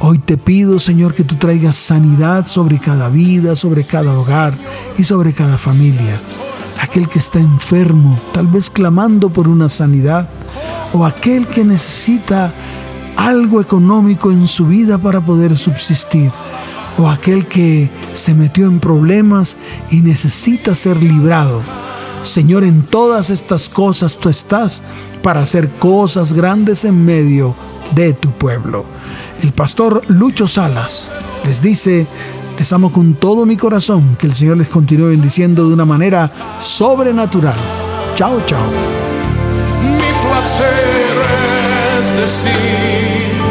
Hoy 0.00 0.18
te 0.18 0.36
pido, 0.36 0.78
Señor, 0.78 1.14
que 1.14 1.24
tú 1.24 1.36
traigas 1.36 1.76
sanidad 1.76 2.44
sobre 2.44 2.78
cada 2.78 3.08
vida, 3.08 3.56
sobre 3.56 3.84
cada 3.84 4.18
hogar 4.18 4.52
y 4.98 5.04
sobre 5.04 5.32
cada 5.32 5.56
familia. 5.56 6.20
Aquel 6.82 7.08
que 7.08 7.18
está 7.18 7.38
enfermo, 7.38 8.20
tal 8.34 8.48
vez 8.48 8.68
clamando 8.68 9.30
por 9.30 9.48
una 9.48 9.70
sanidad, 9.70 10.28
o 10.92 11.06
aquel 11.06 11.46
que 11.46 11.64
necesita 11.64 12.52
algo 13.16 13.62
económico 13.62 14.30
en 14.30 14.46
su 14.46 14.66
vida 14.66 14.98
para 14.98 15.22
poder 15.22 15.56
subsistir, 15.56 16.30
o 16.98 17.08
aquel 17.08 17.46
que 17.46 17.88
se 18.12 18.34
metió 18.34 18.66
en 18.66 18.78
problemas 18.78 19.56
y 19.90 20.02
necesita 20.02 20.74
ser 20.74 21.02
librado. 21.02 21.62
Señor, 22.24 22.64
en 22.64 22.82
todas 22.84 23.30
estas 23.30 23.68
cosas 23.68 24.16
tú 24.16 24.28
estás 24.28 24.82
para 25.22 25.40
hacer 25.40 25.68
cosas 25.70 26.32
grandes 26.32 26.84
en 26.84 27.04
medio 27.04 27.54
de 27.94 28.14
tu 28.14 28.30
pueblo. 28.32 28.84
El 29.42 29.52
pastor 29.52 30.02
Lucho 30.08 30.48
Salas 30.48 31.10
les 31.44 31.60
dice, 31.60 32.06
les 32.58 32.72
amo 32.72 32.90
con 32.90 33.14
todo 33.14 33.44
mi 33.44 33.56
corazón, 33.56 34.16
que 34.18 34.26
el 34.26 34.34
Señor 34.34 34.56
les 34.56 34.68
continúe 34.68 35.08
bendiciendo 35.08 35.68
de 35.68 35.74
una 35.74 35.84
manera 35.84 36.30
sobrenatural. 36.62 37.56
Chao, 38.14 38.40
chao. 38.46 38.60
Mi 39.82 40.28
placer 40.28 41.14
es 42.00 42.12
decir 42.16 43.43